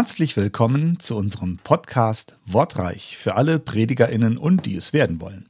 Herzlich 0.00 0.36
willkommen 0.36 1.00
zu 1.00 1.16
unserem 1.16 1.56
Podcast 1.56 2.38
Wortreich 2.46 3.18
für 3.18 3.34
alle 3.34 3.58
PredigerInnen 3.58 4.38
und 4.38 4.64
die 4.64 4.76
es 4.76 4.92
werden 4.92 5.20
wollen. 5.20 5.48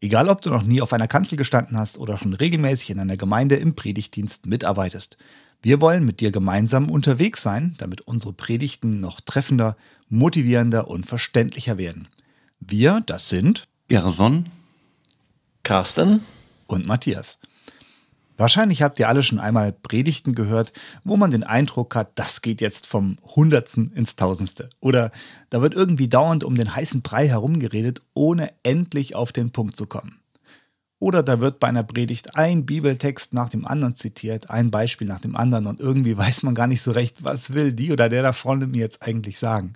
Egal, 0.00 0.28
ob 0.28 0.40
du 0.40 0.50
noch 0.50 0.62
nie 0.62 0.80
auf 0.80 0.92
einer 0.92 1.08
Kanzel 1.08 1.36
gestanden 1.36 1.76
hast 1.76 1.98
oder 1.98 2.16
schon 2.16 2.32
regelmäßig 2.32 2.90
in 2.90 3.00
einer 3.00 3.16
Gemeinde 3.16 3.56
im 3.56 3.74
Predigtdienst 3.74 4.46
mitarbeitest. 4.46 5.18
Wir 5.62 5.80
wollen 5.80 6.04
mit 6.04 6.20
dir 6.20 6.30
gemeinsam 6.30 6.90
unterwegs 6.90 7.42
sein, 7.42 7.74
damit 7.78 8.02
unsere 8.02 8.32
Predigten 8.32 9.00
noch 9.00 9.20
treffender, 9.20 9.76
motivierender 10.08 10.86
und 10.86 11.04
verständlicher 11.04 11.76
werden. 11.76 12.06
Wir, 12.60 13.02
das 13.04 13.28
sind 13.28 13.66
Gerson, 13.88 14.46
Carsten 15.64 16.20
und 16.68 16.86
Matthias. 16.86 17.40
Wahrscheinlich 18.38 18.82
habt 18.82 19.00
ihr 19.00 19.08
alle 19.08 19.24
schon 19.24 19.40
einmal 19.40 19.72
Predigten 19.72 20.32
gehört, 20.32 20.72
wo 21.02 21.16
man 21.16 21.32
den 21.32 21.42
Eindruck 21.42 21.96
hat, 21.96 22.12
das 22.14 22.40
geht 22.40 22.60
jetzt 22.60 22.86
vom 22.86 23.18
Hundertsten 23.34 23.92
ins 23.92 24.14
Tausendste. 24.14 24.70
Oder 24.80 25.10
da 25.50 25.60
wird 25.60 25.74
irgendwie 25.74 26.08
dauernd 26.08 26.44
um 26.44 26.54
den 26.54 26.74
heißen 26.74 27.02
Brei 27.02 27.26
herumgeredet, 27.26 28.00
ohne 28.14 28.52
endlich 28.62 29.16
auf 29.16 29.32
den 29.32 29.50
Punkt 29.50 29.76
zu 29.76 29.86
kommen. 29.86 30.20
Oder 31.00 31.24
da 31.24 31.40
wird 31.40 31.58
bei 31.58 31.66
einer 31.66 31.82
Predigt 31.82 32.36
ein 32.36 32.64
Bibeltext 32.64 33.34
nach 33.34 33.48
dem 33.48 33.66
anderen 33.66 33.96
zitiert, 33.96 34.50
ein 34.50 34.70
Beispiel 34.70 35.08
nach 35.08 35.20
dem 35.20 35.36
anderen 35.36 35.66
und 35.66 35.80
irgendwie 35.80 36.16
weiß 36.16 36.44
man 36.44 36.54
gar 36.54 36.68
nicht 36.68 36.82
so 36.82 36.92
recht, 36.92 37.24
was 37.24 37.54
will 37.54 37.72
die 37.72 37.90
oder 37.92 38.08
der 38.08 38.22
da 38.22 38.32
vorne 38.32 38.68
mir 38.68 38.78
jetzt 38.78 39.02
eigentlich 39.02 39.40
sagen. 39.40 39.72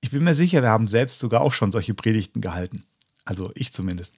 Ich 0.00 0.10
bin 0.10 0.24
mir 0.24 0.34
sicher, 0.34 0.62
wir 0.62 0.70
haben 0.70 0.88
selbst 0.88 1.20
sogar 1.20 1.42
auch 1.42 1.52
schon 1.52 1.70
solche 1.70 1.94
Predigten 1.94 2.40
gehalten. 2.40 2.82
Also 3.24 3.52
ich 3.54 3.72
zumindest. 3.72 4.14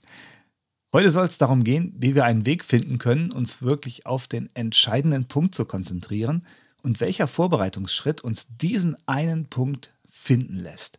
Heute 0.92 1.10
soll 1.10 1.26
es 1.26 1.38
darum 1.38 1.62
gehen, 1.62 1.94
wie 1.96 2.16
wir 2.16 2.24
einen 2.24 2.46
Weg 2.46 2.64
finden 2.64 2.98
können, 2.98 3.30
uns 3.30 3.62
wirklich 3.62 4.06
auf 4.06 4.26
den 4.26 4.48
entscheidenden 4.54 5.26
Punkt 5.26 5.54
zu 5.54 5.64
konzentrieren 5.64 6.44
und 6.82 6.98
welcher 6.98 7.28
Vorbereitungsschritt 7.28 8.22
uns 8.22 8.56
diesen 8.56 8.96
einen 9.06 9.46
Punkt 9.46 9.94
finden 10.10 10.56
lässt. 10.56 10.98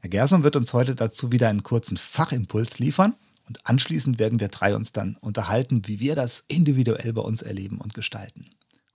Herr 0.00 0.10
Gerson 0.10 0.44
wird 0.44 0.54
uns 0.54 0.72
heute 0.72 0.94
dazu 0.94 1.32
wieder 1.32 1.48
einen 1.48 1.64
kurzen 1.64 1.96
Fachimpuls 1.96 2.78
liefern 2.78 3.14
und 3.48 3.66
anschließend 3.66 4.20
werden 4.20 4.38
wir 4.38 4.48
drei 4.48 4.76
uns 4.76 4.92
dann 4.92 5.16
unterhalten, 5.16 5.88
wie 5.88 5.98
wir 5.98 6.14
das 6.14 6.44
individuell 6.46 7.12
bei 7.12 7.22
uns 7.22 7.42
erleben 7.42 7.78
und 7.78 7.94
gestalten. 7.94 8.46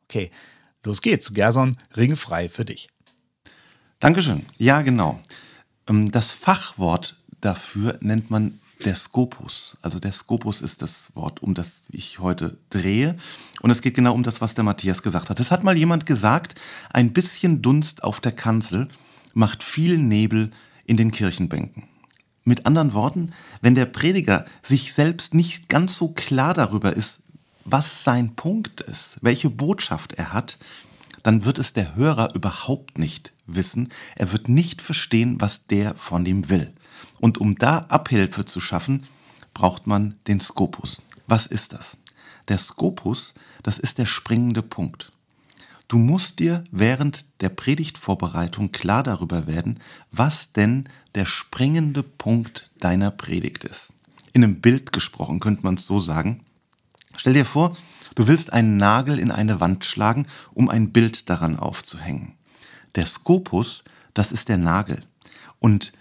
Okay, 0.06 0.32
los 0.86 1.02
geht's. 1.02 1.34
Gerson, 1.34 1.76
Ring 1.98 2.16
frei 2.16 2.48
für 2.48 2.64
dich. 2.64 2.88
Dankeschön. 4.00 4.46
Ja, 4.58 4.84
genau. 4.84 5.20
Ähm, 5.90 6.12
das 6.12 6.32
Fachwort 6.32 7.18
dafür 7.42 7.98
nennt 8.00 8.32
man 8.32 8.58
der 8.86 8.96
Skopus. 8.96 9.78
Also 9.82 10.00
der 10.00 10.12
Skopus 10.12 10.62
ist 10.62 10.82
das 10.82 11.12
Wort, 11.16 11.42
um 11.42 11.54
das 11.54 11.84
ich 11.90 12.20
heute 12.20 12.58
drehe. 12.70 13.18
Und 13.62 13.70
es 13.72 13.82
geht 13.82 13.96
genau 13.96 14.14
um 14.14 14.24
das, 14.24 14.42
was 14.42 14.56
der 14.56 14.64
Matthias 14.64 15.02
gesagt 15.02 15.30
hat. 15.30 15.40
Es 15.40 15.52
hat 15.52 15.64
mal 15.64 15.78
jemand 15.78 16.06
gesagt, 16.06 16.56
ein 16.92 17.14
bisschen 17.14 17.62
Dunst 17.62 18.04
auf 18.04 18.20
der 18.20 18.32
Kanzel 18.32 18.88
macht 19.34 19.64
viel 19.64 19.98
Nebel 19.98 20.52
in 20.86 20.98
den 20.98 21.12
Kirchenbänken. 21.12 21.88
Mit 22.44 22.66
anderen 22.66 22.94
Worten, 22.94 23.32
wenn 23.62 23.76
der 23.76 23.86
Prediger 23.86 24.46
sich 24.62 24.94
selbst 24.94 25.34
nicht 25.34 25.70
ganz 25.70 25.98
so 25.98 26.10
klar 26.10 26.54
darüber 26.54 26.94
ist, 26.94 27.20
was 27.66 28.04
sein 28.04 28.36
Punkt 28.36 28.82
ist, 28.82 29.18
welche 29.22 29.50
Botschaft 29.50 30.14
er 30.14 30.34
hat, 30.34 30.58
dann 31.24 31.46
wird 31.46 31.58
es 31.58 31.72
der 31.72 31.96
Hörer 31.96 32.36
überhaupt 32.36 33.00
nicht 33.00 33.32
wissen. 33.48 33.92
Er 34.16 34.32
wird 34.34 34.50
nicht 34.50 34.82
verstehen, 34.82 35.40
was 35.40 35.68
der 35.68 35.96
von 35.96 36.26
ihm 36.26 36.50
will. 36.50 36.74
Und 37.24 37.38
um 37.38 37.56
da 37.56 37.78
Abhilfe 37.88 38.44
zu 38.44 38.60
schaffen, 38.60 39.06
braucht 39.54 39.88
man 39.88 40.16
den 40.28 40.42
Skopus. 40.42 41.02
Was 41.26 41.46
ist 41.46 41.72
das? 41.72 41.96
Der 42.50 42.58
Skopus, 42.58 43.34
das 43.64 43.80
ist 43.80 43.98
der 43.98 44.06
springende 44.06 44.62
Punkt. 44.62 45.14
Du 45.88 45.98
musst 45.98 46.40
dir 46.40 46.66
während 46.70 47.26
der 47.40 47.48
Predigtvorbereitung 47.48 48.74
klar 48.74 49.04
darüber 49.04 49.48
werden, 49.48 49.80
was 50.12 50.52
denn 50.52 50.90
der 51.16 51.26
springende 51.26 52.04
Punkt 52.04 52.70
deiner 52.80 53.10
Predigt 53.10 53.64
ist. 53.64 53.94
In 54.34 54.44
einem 54.44 54.60
Bild 54.60 54.92
gesprochen 54.92 55.40
könnte 55.40 55.64
man 55.64 55.76
es 55.76 55.86
so 55.86 56.02
sagen. 56.02 56.44
Stell 57.16 57.36
dir 57.36 57.46
vor, 57.46 57.78
du 58.16 58.28
willst 58.28 58.52
einen 58.52 58.76
Nagel 58.76 59.18
in 59.18 59.32
eine 59.32 59.62
Wand 59.62 59.86
schlagen, 59.86 60.28
um 60.54 60.68
ein 60.68 60.92
Bild 60.92 61.30
daran 61.30 61.58
aufzuhängen. 61.58 62.34
Der 62.96 63.06
Skopus, 63.06 63.86
das 64.14 64.34
ist 64.34 64.50
der 64.50 64.58
Nagel. 64.58 65.02
Und 65.60 65.94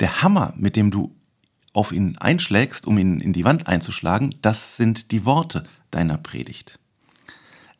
der 0.00 0.22
Hammer, 0.22 0.52
mit 0.56 0.76
dem 0.76 0.90
du 0.90 1.14
auf 1.72 1.92
ihn 1.92 2.16
einschlägst, 2.18 2.86
um 2.86 2.98
ihn 2.98 3.20
in 3.20 3.32
die 3.32 3.44
Wand 3.44 3.66
einzuschlagen, 3.66 4.34
das 4.42 4.76
sind 4.76 5.10
die 5.12 5.24
Worte 5.24 5.64
deiner 5.90 6.16
Predigt. 6.16 6.78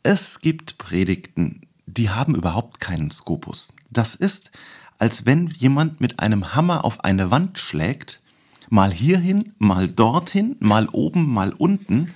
Es 0.02 0.40
gibt 0.40 0.78
Predigten, 0.78 1.62
die 1.86 2.10
haben 2.10 2.34
überhaupt 2.34 2.78
keinen 2.78 3.10
Skopus. 3.10 3.68
Das 3.90 4.14
ist, 4.14 4.50
als 4.98 5.24
wenn 5.26 5.48
jemand 5.48 6.00
mit 6.00 6.20
einem 6.20 6.54
Hammer 6.54 6.84
auf 6.84 7.04
eine 7.04 7.30
Wand 7.30 7.58
schlägt, 7.58 8.20
mal 8.68 8.92
hierhin, 8.92 9.52
mal 9.58 9.90
dorthin, 9.90 10.56
mal 10.60 10.88
oben, 10.90 11.32
mal 11.32 11.52
unten. 11.52 12.12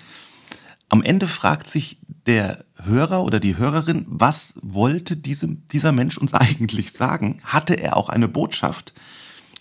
Am 0.88 1.02
Ende 1.02 1.28
fragt 1.28 1.66
sich 1.66 1.98
der 2.26 2.64
Hörer 2.82 3.24
oder 3.24 3.40
die 3.40 3.56
Hörerin, 3.56 4.04
was 4.08 4.54
wollte 4.62 5.16
diesem, 5.16 5.66
dieser 5.68 5.92
Mensch 5.92 6.18
uns 6.18 6.34
eigentlich 6.34 6.92
sagen? 6.92 7.40
Hatte 7.44 7.74
er 7.74 7.96
auch 7.96 8.08
eine 8.08 8.28
Botschaft? 8.28 8.92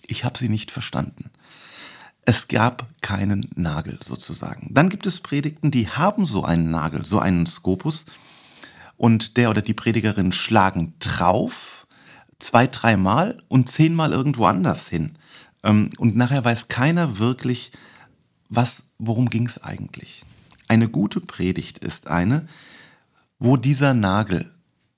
Ich 0.09 0.23
habe 0.23 0.37
sie 0.37 0.49
nicht 0.49 0.71
verstanden. 0.71 1.29
Es 2.25 2.47
gab 2.47 2.87
keinen 3.01 3.47
Nagel 3.55 3.99
sozusagen. 4.03 4.73
Dann 4.73 4.89
gibt 4.89 5.05
es 5.05 5.19
Predigten, 5.19 5.71
die 5.71 5.87
haben 5.87 6.25
so 6.25 6.43
einen 6.43 6.71
Nagel, 6.71 7.05
so 7.05 7.19
einen 7.19 7.45
Skopus. 7.45 8.05
Und 8.97 9.37
der 9.37 9.49
oder 9.51 9.61
die 9.61 9.73
Predigerin 9.73 10.31
schlagen 10.31 10.95
drauf, 10.99 11.87
zwei, 12.39 12.67
dreimal 12.67 13.41
und 13.47 13.69
zehnmal 13.69 14.11
irgendwo 14.11 14.45
anders 14.45 14.87
hin. 14.87 15.13
Ähm, 15.63 15.91
und 15.97 16.15
nachher 16.15 16.43
weiß 16.43 16.67
keiner 16.67 17.19
wirklich, 17.19 17.71
was, 18.49 18.83
worum 18.97 19.29
ging 19.29 19.45
es 19.45 19.61
eigentlich. 19.63 20.23
Eine 20.67 20.89
gute 20.89 21.21
Predigt 21.21 21.77
ist 21.77 22.07
eine, 22.07 22.47
wo 23.37 23.57
dieser 23.57 23.93
Nagel, 23.93 24.51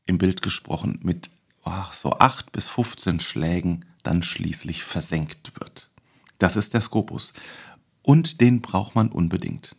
im 0.05 0.17
Bild 0.17 0.41
gesprochen, 0.41 0.99
mit 1.03 1.29
ach, 1.63 1.93
so 1.93 2.17
acht 2.17 2.51
bis 2.51 2.67
15 2.69 3.19
Schlägen 3.19 3.85
dann 4.03 4.23
schließlich 4.23 4.83
versenkt 4.83 5.59
wird. 5.59 5.89
Das 6.37 6.55
ist 6.55 6.73
der 6.73 6.81
Skopus. 6.81 7.33
Und 8.01 8.41
den 8.41 8.61
braucht 8.61 8.95
man 8.95 9.09
unbedingt. 9.09 9.75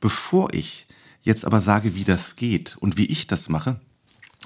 Bevor 0.00 0.54
ich 0.54 0.86
jetzt 1.22 1.44
aber 1.44 1.60
sage, 1.60 1.94
wie 1.94 2.04
das 2.04 2.36
geht 2.36 2.76
und 2.78 2.96
wie 2.96 3.06
ich 3.06 3.26
das 3.26 3.48
mache, 3.48 3.80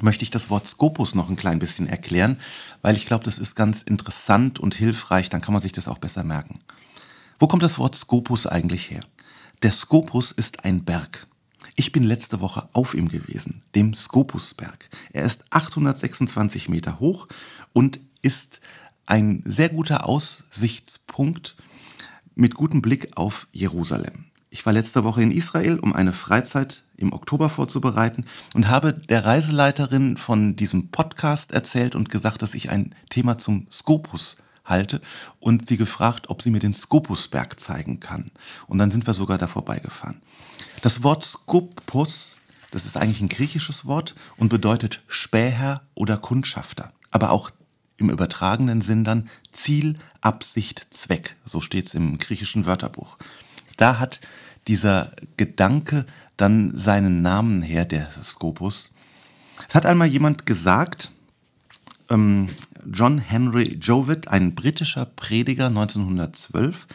möchte 0.03 0.25
ich 0.25 0.31
das 0.31 0.51
Wort 0.51 0.67
Skopus 0.67 1.15
noch 1.15 1.31
ein 1.31 1.37
klein 1.37 1.61
bisschen 1.61 1.87
erklären, 1.87 2.41
weil 2.83 2.97
ich 2.97 3.07
glaube, 3.07 3.25
das 3.25 3.39
ist 3.39 3.55
ganz 3.55 3.83
interessant 3.83 4.59
und 4.59 4.75
hilfreich, 4.75 5.31
dann 5.31 5.41
kann 5.41 5.53
man 5.53 5.63
sich 5.63 5.73
das 5.73 5.87
auch 5.87 5.99
besser 5.99 6.25
merken. 6.25 6.61
Wo 7.39 7.47
kommt 7.47 7.63
das 7.63 7.79
Wort 7.79 7.95
Skopus 7.95 8.47
eigentlich 8.47 8.91
her? 8.91 9.05
Der 9.63 9.73
Skopus 9.73 10.33
ist 10.33 10.65
ein 10.65 10.85
Berg. 10.85 11.27
Ich 11.77 11.93
bin 11.93 12.03
letzte 12.05 12.41
Woche 12.41 12.69
auf 12.73 12.95
ihm 12.95 13.09
gewesen, 13.09 13.63
dem 13.75 13.95
Skopusberg. 13.95 14.89
Er 15.13 15.25
ist 15.25 15.45
826 15.51 16.69
Meter 16.69 17.01
hoch 17.01 17.29
und 17.73 18.01
ist 18.23 18.61
ein 19.07 19.43
sehr 19.45 19.69
guter 19.69 20.07
Aussichtspunkt 20.07 21.57
mit 22.35 22.55
gutem 22.55 22.83
Blick 22.83 23.17
auf 23.17 23.47
Jerusalem. 23.53 24.27
Ich 24.51 24.65
war 24.65 24.73
letzte 24.73 25.05
Woche 25.05 25.23
in 25.23 25.33
Israel, 25.33 25.79
um 25.81 25.95
eine 25.95 26.13
Freizeit 26.13 26.85
im 26.97 27.13
Oktober 27.13 27.51
vorzubereiten 27.51 28.25
und 28.55 28.69
habe 28.69 28.93
der 28.93 29.25
Reiseleiterin 29.25 30.17
von 30.17 30.55
diesem 30.55 30.91
Podcast 30.91 31.53
erzählt 31.53 31.95
und 31.95 32.09
gesagt, 32.09 32.41
dass 32.41 32.55
ich 32.55 32.71
ein 32.71 32.95
Thema 33.11 33.37
zum 33.37 33.67
Skopus 33.71 34.37
halte 34.65 35.01
und 35.41 35.69
sie 35.69 35.77
gefragt, 35.77 36.31
ob 36.31 36.41
sie 36.41 36.51
mir 36.51 36.61
den 36.61 36.73
Skopusberg 36.73 37.59
zeigen 37.59 38.01
kann. 38.01 38.31
Und 38.67 38.79
dann 38.79 38.91
sind 38.91 39.07
wir 39.07 39.15
sogar 39.15 39.39
da 39.39 39.47
vorbeigefahren. 39.47 40.23
Das 40.83 41.03
Wort 41.03 41.25
Skopus, 41.25 42.37
das 42.71 42.87
ist 42.87 42.97
eigentlich 42.97 43.21
ein 43.21 43.29
griechisches 43.29 43.87
Wort 43.87 44.15
und 44.37 44.49
bedeutet 44.49 45.03
Späher 45.09 45.83
oder 45.95 46.17
Kundschafter. 46.17 46.93
Aber 47.11 47.31
auch 47.31 47.51
im 47.97 48.11
übertragenen 48.11 48.81
Sinn 48.81 49.05
dann 49.05 49.29
Ziel, 49.53 49.99
Absicht, 50.21 50.87
Zweck. 50.91 51.37
So 51.45 51.61
steht 51.61 51.87
es 51.87 51.95
im 51.95 52.19
griechischen 52.19 52.67
Wörterbuch. 52.67 53.19
Da 53.77 53.99
hat 53.99 54.21
dieser 54.67 55.13
Gedanke 55.37 56.07
dann 56.37 56.77
seinen 56.77 57.23
Namen 57.23 57.63
her, 57.63 57.85
der 57.85 58.09
Skopus. 58.23 58.91
Es 59.69 59.75
hat 59.75 59.87
einmal 59.87 60.09
jemand 60.09 60.47
gesagt, 60.47 61.11
ähm, 62.11 62.51
John 62.91 63.19
Henry 63.19 63.79
Jowett, 63.81 64.29
ein 64.29 64.55
britischer 64.55 65.07
Prediger 65.07 65.67
1912, 65.67 66.87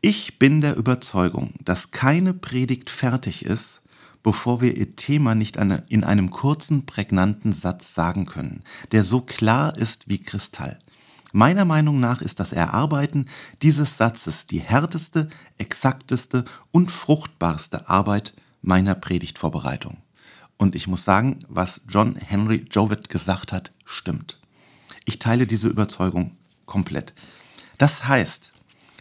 ich 0.00 0.38
bin 0.38 0.60
der 0.60 0.76
Überzeugung, 0.76 1.54
dass 1.64 1.90
keine 1.90 2.34
Predigt 2.34 2.90
fertig 2.90 3.44
ist, 3.44 3.80
bevor 4.24 4.60
wir 4.60 4.76
ihr 4.76 4.96
Thema 4.96 5.36
nicht 5.36 5.56
in 5.56 6.02
einem 6.02 6.30
kurzen, 6.30 6.86
prägnanten 6.86 7.52
Satz 7.52 7.94
sagen 7.94 8.26
können, 8.26 8.64
der 8.90 9.04
so 9.04 9.20
klar 9.20 9.76
ist 9.78 10.08
wie 10.08 10.18
Kristall. 10.18 10.80
Meiner 11.32 11.64
Meinung 11.64 12.00
nach 12.00 12.22
ist 12.22 12.40
das 12.40 12.52
Erarbeiten 12.52 13.26
dieses 13.62 13.96
Satzes 13.96 14.46
die 14.46 14.60
härteste, 14.60 15.28
exakteste 15.58 16.44
und 16.72 16.90
fruchtbarste 16.90 17.88
Arbeit 17.88 18.32
meiner 18.62 18.94
Predigtvorbereitung. 18.94 19.98
Und 20.56 20.74
ich 20.74 20.86
muss 20.86 21.04
sagen, 21.04 21.40
was 21.48 21.82
John 21.88 22.16
Henry 22.16 22.64
Jowett 22.70 23.08
gesagt 23.08 23.52
hat, 23.52 23.72
stimmt. 23.84 24.38
Ich 25.04 25.18
teile 25.18 25.46
diese 25.46 25.68
Überzeugung 25.68 26.32
komplett. 26.64 27.14
Das 27.76 28.08
heißt, 28.08 28.52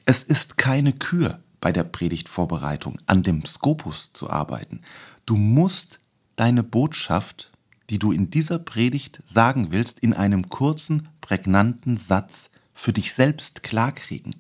es 0.06 0.24
ist 0.24 0.58
keine 0.58 0.92
Kür 0.92 1.40
bei 1.62 1.72
der 1.72 1.86
Predigtvorbereitung, 1.86 2.98
an 3.06 3.24
dem 3.24 3.46
Skopus 3.46 4.12
zu 4.12 4.30
arbeiten. 4.30 4.82
Du 5.26 5.36
musst 5.38 6.00
deine 6.36 6.64
Botschaft, 6.64 7.52
die 7.90 8.00
du 8.00 8.12
in 8.12 8.30
dieser 8.30 8.60
Predigt 8.60 9.22
sagen 9.26 9.72
willst, 9.72 10.00
in 10.00 10.14
einem 10.14 10.50
kurzen, 10.50 11.08
prägnanten 11.22 11.98
Satz 11.98 12.50
für 12.74 12.92
dich 12.92 13.14
selbst 13.14 13.64
klarkriegen. 13.64 14.36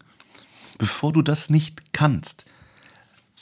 Bevor 0.77 1.13
du 1.13 1.21
das 1.21 1.49
nicht 1.49 1.93
kannst, 1.93 2.45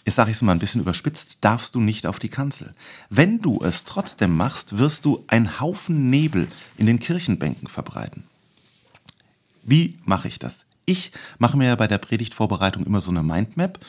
ich 0.04 0.14
sage 0.14 0.32
es 0.32 0.42
mal 0.42 0.52
ein 0.52 0.60
bisschen 0.60 0.82
überspitzt, 0.82 1.40
darfst 1.42 1.76
du 1.76 1.80
nicht 1.80 2.08
auf 2.08 2.20
die 2.20 2.30
Kanzel. 2.30 2.74
Wenn 3.10 3.40
du 3.40 3.60
es 3.64 3.84
trotzdem 3.86 4.36
machst, 4.36 4.78
wirst 4.78 5.06
du 5.06 5.24
einen 5.28 5.60
Haufen 5.60 6.10
Nebel 6.10 6.48
in 6.78 6.88
den 6.88 7.00
Kirchenbänken 7.00 7.68
verbreiten. 7.68 8.24
Wie 9.64 10.00
mache 10.04 10.28
ich 10.28 10.40
das? 10.40 10.66
Ich 10.86 11.12
mache 11.38 11.58
mir 11.58 11.76
bei 11.76 11.88
der 11.88 11.98
Predigtvorbereitung 11.98 12.86
immer 12.86 13.02
so 13.02 13.12
eine 13.12 13.24
Mindmap. 13.24 13.80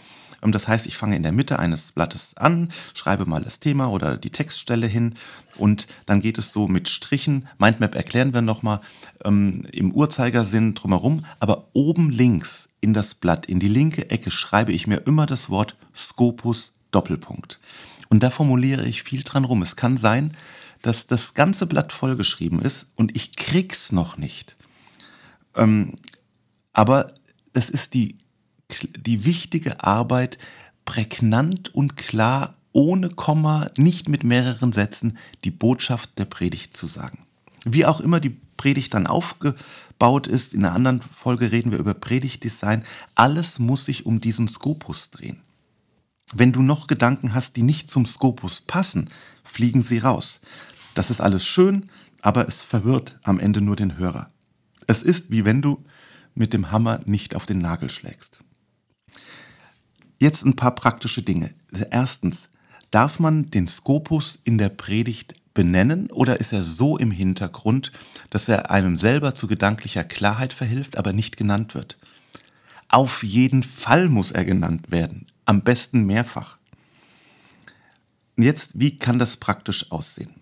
Ähm, 0.43 0.53
das 0.53 0.69
heißt, 0.69 0.87
ich 0.87 0.97
fange 0.97 1.17
in 1.17 1.23
der 1.23 1.33
Mitte 1.33 1.59
eines 1.59 1.93
Blattes 1.93 2.37
an, 2.37 2.71
schreibe 2.95 3.27
mal 3.27 3.43
das 3.43 3.61
Thema 3.61 3.91
oder 3.91 4.17
die 4.17 4.31
Textstelle 4.31 4.87
hin 4.87 5.15
und 5.57 5.87
dann 6.07 6.21
geht 6.21 6.39
es 6.39 6.53
so 6.53 6.69
mit 6.69 6.89
Strichen. 6.89 7.49
Mindmap 7.59 7.95
erklären 7.95 8.35
wir 8.35 8.43
nochmal 8.43 8.81
ähm, 9.25 9.65
im 9.73 9.93
Uhrzeigersinn 9.93 10.75
drumherum, 10.75 11.25
aber 11.41 11.65
oben 11.73 12.11
links 12.11 12.69
in 12.81 12.95
das 12.95 13.15
Blatt, 13.15 13.47
in 13.47 13.61
die 13.61 13.69
linke 13.69 14.11
Ecke, 14.11 14.31
schreibe 14.31 14.73
ich 14.73 14.87
mir 14.87 14.99
immer 15.07 15.27
das 15.27 15.49
Wort 15.49 15.77
Scopus 15.95 16.73
Doppelpunkt. 16.91 17.59
Und 18.09 18.23
da 18.23 18.29
formuliere 18.29 18.85
ich 18.85 19.03
viel 19.03 19.23
dran 19.23 19.45
rum. 19.45 19.63
Es 19.63 19.77
kann 19.77 19.97
sein, 19.97 20.37
dass 20.83 21.07
das 21.07 21.33
ganze 21.33 21.67
Blatt 21.67 21.93
vollgeschrieben 21.93 22.61
ist 22.61 22.87
und 22.97 23.17
ich 23.17 23.37
krieg's 23.37 23.93
noch 23.93 24.19
nicht. 24.19 24.57
Ähm, 25.55 25.95
aber 26.73 27.13
es 27.53 27.71
ist 27.71 27.95
die, 27.95 28.17
die 28.97 29.25
wichtige 29.25 29.83
Arbeit, 29.83 30.39
prägnant 30.85 31.75
und 31.75 31.97
klar, 31.97 32.55
ohne 32.73 33.11
Komma, 33.11 33.71
nicht 33.77 34.09
mit 34.09 34.25
mehreren 34.25 34.73
Sätzen, 34.73 35.19
die 35.45 35.51
Botschaft 35.51 36.19
der 36.19 36.25
Predigt 36.25 36.75
zu 36.75 36.87
sagen. 36.87 37.27
Wie 37.65 37.85
auch 37.85 38.01
immer 38.01 38.19
die 38.19 38.37
Predigt 38.57 38.95
dann 38.95 39.07
aufgebaut 39.07 40.27
ist, 40.27 40.55
in 40.55 40.65
einer 40.65 40.75
anderen 40.75 41.03
Folge 41.03 41.53
reden 41.53 41.71
wir 41.71 41.79
über 41.79 41.95
Predigtdesign, 41.95 42.85
alles 43.15 43.59
muss 43.59 43.85
sich 43.85 44.07
um 44.07 44.21
diesen 44.21 44.49
Skopus 44.49 45.11
drehen. 45.11 45.43
Wenn 46.35 46.53
du 46.53 46.63
noch 46.63 46.87
Gedanken 46.87 47.35
hast, 47.35 47.57
die 47.57 47.63
nicht 47.63 47.91
zum 47.91 48.07
Skopus 48.07 48.63
passen, 48.63 49.11
fliegen 49.45 49.83
sie 49.83 49.99
raus. 49.99 50.41
Das 50.95 51.11
ist 51.11 51.21
alles 51.21 51.45
schön, 51.45 51.91
aber 52.23 52.49
es 52.49 52.63
verwirrt 52.63 53.19
am 53.23 53.39
Ende 53.39 53.61
nur 53.61 53.77
den 53.77 53.99
Hörer. 53.99 54.31
Es 54.87 55.03
ist 55.03 55.31
wie 55.31 55.45
wenn 55.45 55.61
du 55.61 55.85
mit 56.35 56.53
dem 56.53 56.71
Hammer 56.71 57.01
nicht 57.05 57.35
auf 57.35 57.47
den 57.47 57.59
Nagel 57.59 57.91
schlägst. 57.91 58.41
Jetzt 60.19 60.45
ein 60.45 60.57
paar 60.57 60.75
praktische 60.75 61.23
Dinge. 61.23 61.53
Erstens, 61.91 62.49
darf 62.91 63.19
man 63.19 63.51
den 63.51 63.67
Skopus 63.67 64.39
in 64.45 64.59
der 64.59 64.69
Predigt 64.69 65.35
benennen 65.55 66.11
oder 66.11 66.41
ist 66.41 66.53
er 66.53 66.63
so 66.63 66.97
im 66.97 67.11
Hintergrund, 67.11 67.93
dass 68.31 68.49
er 68.49 68.71
einem 68.71 68.97
selber 68.97 69.35
zu 69.35 69.47
gedanklicher 69.47 70.05
Klarheit 70.05 70.53
verhilft, 70.53 70.97
aber 70.97 71.13
nicht 71.13 71.37
genannt 71.37 71.75
wird? 71.75 71.99
Auf 72.89 73.23
jeden 73.23 73.63
Fall 73.63 74.09
muss 74.09 74.31
er 74.31 74.45
genannt 74.45 74.91
werden, 74.91 75.27
am 75.45 75.63
besten 75.63 76.05
mehrfach. 76.05 76.59
Jetzt, 78.37 78.79
wie 78.79 78.99
kann 78.99 79.19
das 79.19 79.37
praktisch 79.37 79.91
aussehen? 79.91 80.42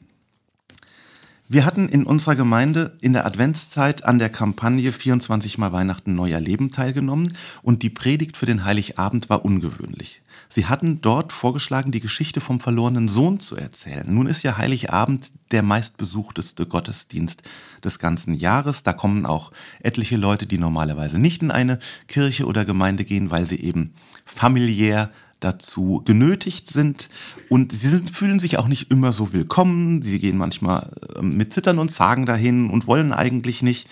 Wir 1.52 1.66
hatten 1.66 1.88
in 1.88 2.06
unserer 2.06 2.36
Gemeinde 2.36 2.96
in 3.00 3.12
der 3.12 3.26
Adventszeit 3.26 4.04
an 4.04 4.20
der 4.20 4.28
Kampagne 4.28 4.92
24 4.92 5.58
mal 5.58 5.72
Weihnachten 5.72 6.14
Neuer 6.14 6.38
Leben 6.38 6.70
teilgenommen 6.70 7.36
und 7.62 7.82
die 7.82 7.90
Predigt 7.90 8.36
für 8.36 8.46
den 8.46 8.64
Heiligabend 8.64 9.28
war 9.28 9.44
ungewöhnlich. 9.44 10.22
Sie 10.48 10.66
hatten 10.66 11.00
dort 11.00 11.32
vorgeschlagen, 11.32 11.90
die 11.90 11.98
Geschichte 11.98 12.40
vom 12.40 12.60
verlorenen 12.60 13.08
Sohn 13.08 13.40
zu 13.40 13.56
erzählen. 13.56 14.04
Nun 14.06 14.28
ist 14.28 14.44
ja 14.44 14.58
Heiligabend 14.58 15.32
der 15.50 15.64
meistbesuchteste 15.64 16.66
Gottesdienst 16.66 17.42
des 17.82 17.98
ganzen 17.98 18.34
Jahres. 18.34 18.84
Da 18.84 18.92
kommen 18.92 19.26
auch 19.26 19.50
etliche 19.80 20.18
Leute, 20.18 20.46
die 20.46 20.58
normalerweise 20.58 21.18
nicht 21.18 21.42
in 21.42 21.50
eine 21.50 21.80
Kirche 22.06 22.46
oder 22.46 22.64
Gemeinde 22.64 23.04
gehen, 23.04 23.32
weil 23.32 23.44
sie 23.44 23.58
eben 23.58 23.94
familiär 24.24 25.10
dazu 25.40 26.02
genötigt 26.04 26.68
sind 26.68 27.08
und 27.48 27.72
sie 27.72 27.88
sind, 27.88 28.10
fühlen 28.10 28.38
sich 28.38 28.58
auch 28.58 28.68
nicht 28.68 28.90
immer 28.90 29.12
so 29.12 29.32
willkommen. 29.32 30.02
Sie 30.02 30.18
gehen 30.18 30.36
manchmal 30.36 30.92
ähm, 31.16 31.36
mit 31.36 31.52
Zittern 31.52 31.78
und 31.78 31.90
Zagen 31.90 32.26
dahin 32.26 32.70
und 32.70 32.86
wollen 32.86 33.12
eigentlich 33.12 33.62
nicht. 33.62 33.90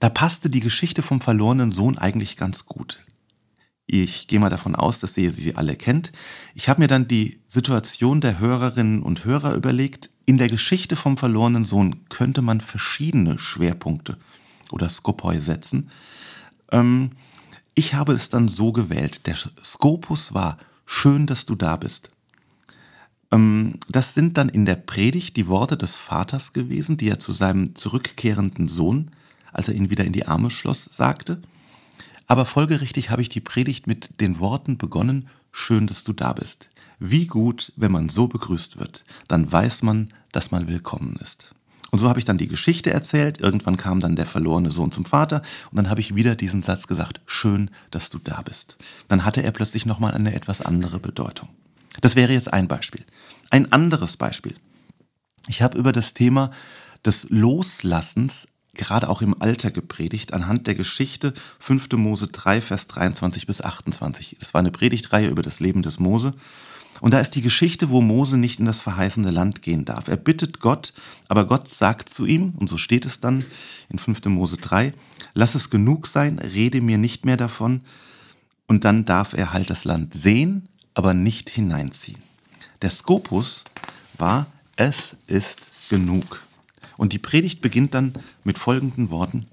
Da 0.00 0.08
passte 0.08 0.50
die 0.50 0.60
Geschichte 0.60 1.02
vom 1.02 1.20
verlorenen 1.20 1.72
Sohn 1.72 1.98
eigentlich 1.98 2.36
ganz 2.36 2.66
gut. 2.66 3.00
Ich 3.86 4.28
gehe 4.28 4.38
mal 4.38 4.50
davon 4.50 4.74
aus, 4.74 4.98
dass 4.98 5.16
ihr 5.16 5.32
sie 5.32 5.56
alle 5.56 5.74
kennt. 5.74 6.12
Ich 6.54 6.68
habe 6.68 6.82
mir 6.82 6.88
dann 6.88 7.08
die 7.08 7.40
Situation 7.48 8.20
der 8.20 8.38
Hörerinnen 8.38 9.02
und 9.02 9.24
Hörer 9.24 9.54
überlegt. 9.54 10.10
In 10.26 10.36
der 10.36 10.50
Geschichte 10.50 10.94
vom 10.94 11.16
verlorenen 11.16 11.64
Sohn 11.64 12.06
könnte 12.10 12.42
man 12.42 12.60
verschiedene 12.60 13.38
Schwerpunkte 13.38 14.18
oder 14.70 14.90
Skopoi 14.90 15.38
setzen. 15.38 15.90
Ähm, 16.70 17.12
ich 17.78 17.94
habe 17.94 18.12
es 18.12 18.28
dann 18.28 18.48
so 18.48 18.72
gewählt. 18.72 19.28
Der 19.28 19.36
Skopus 19.36 20.34
war, 20.34 20.58
schön, 20.84 21.26
dass 21.28 21.46
du 21.46 21.54
da 21.54 21.76
bist. 21.76 22.08
Ähm, 23.30 23.78
das 23.88 24.14
sind 24.14 24.36
dann 24.36 24.48
in 24.48 24.64
der 24.64 24.74
Predigt 24.74 25.36
die 25.36 25.46
Worte 25.46 25.76
des 25.76 25.94
Vaters 25.94 26.52
gewesen, 26.52 26.96
die 26.96 27.08
er 27.08 27.20
zu 27.20 27.30
seinem 27.30 27.76
zurückkehrenden 27.76 28.66
Sohn, 28.66 29.12
als 29.52 29.68
er 29.68 29.76
ihn 29.76 29.90
wieder 29.90 30.04
in 30.04 30.12
die 30.12 30.26
Arme 30.26 30.50
schloss, 30.50 30.86
sagte. 30.90 31.40
Aber 32.26 32.46
folgerichtig 32.46 33.10
habe 33.10 33.22
ich 33.22 33.28
die 33.28 33.40
Predigt 33.40 33.86
mit 33.86 34.20
den 34.20 34.40
Worten 34.40 34.76
begonnen, 34.76 35.28
schön, 35.52 35.86
dass 35.86 36.02
du 36.02 36.12
da 36.12 36.32
bist. 36.32 36.70
Wie 36.98 37.28
gut, 37.28 37.72
wenn 37.76 37.92
man 37.92 38.08
so 38.08 38.26
begrüßt 38.26 38.80
wird, 38.80 39.04
dann 39.28 39.52
weiß 39.52 39.82
man, 39.82 40.12
dass 40.32 40.50
man 40.50 40.66
willkommen 40.66 41.14
ist. 41.22 41.54
Und 41.90 41.98
so 41.98 42.08
habe 42.08 42.18
ich 42.18 42.24
dann 42.24 42.38
die 42.38 42.48
Geschichte 42.48 42.90
erzählt. 42.90 43.40
Irgendwann 43.40 43.76
kam 43.76 44.00
dann 44.00 44.16
der 44.16 44.26
verlorene 44.26 44.70
Sohn 44.70 44.92
zum 44.92 45.04
Vater 45.04 45.42
und 45.70 45.76
dann 45.76 45.88
habe 45.88 46.00
ich 46.00 46.14
wieder 46.14 46.34
diesen 46.34 46.62
Satz 46.62 46.86
gesagt, 46.86 47.20
schön, 47.26 47.70
dass 47.90 48.10
du 48.10 48.18
da 48.18 48.42
bist. 48.42 48.76
Dann 49.08 49.24
hatte 49.24 49.42
er 49.42 49.52
plötzlich 49.52 49.86
nochmal 49.86 50.14
eine 50.14 50.34
etwas 50.34 50.60
andere 50.60 51.00
Bedeutung. 51.00 51.48
Das 52.00 52.14
wäre 52.14 52.32
jetzt 52.32 52.52
ein 52.52 52.68
Beispiel. 52.68 53.04
Ein 53.50 53.72
anderes 53.72 54.16
Beispiel. 54.16 54.54
Ich 55.48 55.62
habe 55.62 55.78
über 55.78 55.92
das 55.92 56.12
Thema 56.12 56.50
des 57.04 57.26
Loslassens 57.30 58.48
gerade 58.74 59.08
auch 59.08 59.22
im 59.22 59.40
Alter 59.42 59.70
gepredigt, 59.70 60.32
anhand 60.32 60.66
der 60.66 60.74
Geschichte 60.74 61.34
5. 61.58 61.92
Mose 61.92 62.28
3, 62.28 62.60
Vers 62.60 62.86
23 62.86 63.46
bis 63.46 63.60
28. 63.60 64.36
Das 64.38 64.54
war 64.54 64.60
eine 64.60 64.70
Predigtreihe 64.70 65.28
über 65.28 65.42
das 65.42 65.58
Leben 65.60 65.82
des 65.82 65.98
Mose. 65.98 66.34
Und 67.00 67.12
da 67.14 67.20
ist 67.20 67.34
die 67.36 67.42
Geschichte, 67.42 67.90
wo 67.90 68.00
Mose 68.00 68.36
nicht 68.36 68.58
in 68.58 68.66
das 68.66 68.80
verheißene 68.80 69.30
Land 69.30 69.62
gehen 69.62 69.84
darf. 69.84 70.08
Er 70.08 70.16
bittet 70.16 70.60
Gott, 70.60 70.92
aber 71.28 71.46
Gott 71.46 71.68
sagt 71.68 72.08
zu 72.08 72.26
ihm, 72.26 72.50
und 72.56 72.68
so 72.68 72.76
steht 72.76 73.06
es 73.06 73.20
dann 73.20 73.44
in 73.88 73.98
5. 73.98 74.24
Mose 74.26 74.56
3, 74.56 74.92
lass 75.34 75.54
es 75.54 75.70
genug 75.70 76.06
sein, 76.06 76.38
rede 76.38 76.80
mir 76.80 76.98
nicht 76.98 77.24
mehr 77.24 77.36
davon. 77.36 77.82
Und 78.66 78.84
dann 78.84 79.04
darf 79.04 79.32
er 79.32 79.52
halt 79.52 79.70
das 79.70 79.84
Land 79.84 80.12
sehen, 80.12 80.68
aber 80.94 81.14
nicht 81.14 81.48
hineinziehen. 81.48 82.22
Der 82.82 82.90
Skopus 82.90 83.64
war, 84.18 84.46
es 84.76 85.16
ist 85.26 85.88
genug. 85.88 86.42
Und 86.96 87.12
die 87.12 87.18
Predigt 87.18 87.60
beginnt 87.60 87.94
dann 87.94 88.14
mit 88.44 88.58
folgenden 88.58 89.10
Worten, 89.10 89.46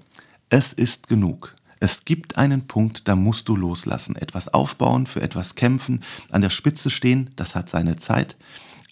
es 0.48 0.72
ist 0.72 1.08
genug. 1.08 1.55
Es 1.78 2.04
gibt 2.04 2.38
einen 2.38 2.66
Punkt, 2.66 3.06
da 3.08 3.16
musst 3.16 3.48
du 3.48 3.56
loslassen. 3.56 4.16
Etwas 4.16 4.48
aufbauen, 4.48 5.06
für 5.06 5.20
etwas 5.20 5.54
kämpfen, 5.54 6.02
an 6.30 6.40
der 6.40 6.50
Spitze 6.50 6.90
stehen, 6.90 7.30
das 7.36 7.54
hat 7.54 7.68
seine 7.68 7.96
Zeit. 7.96 8.36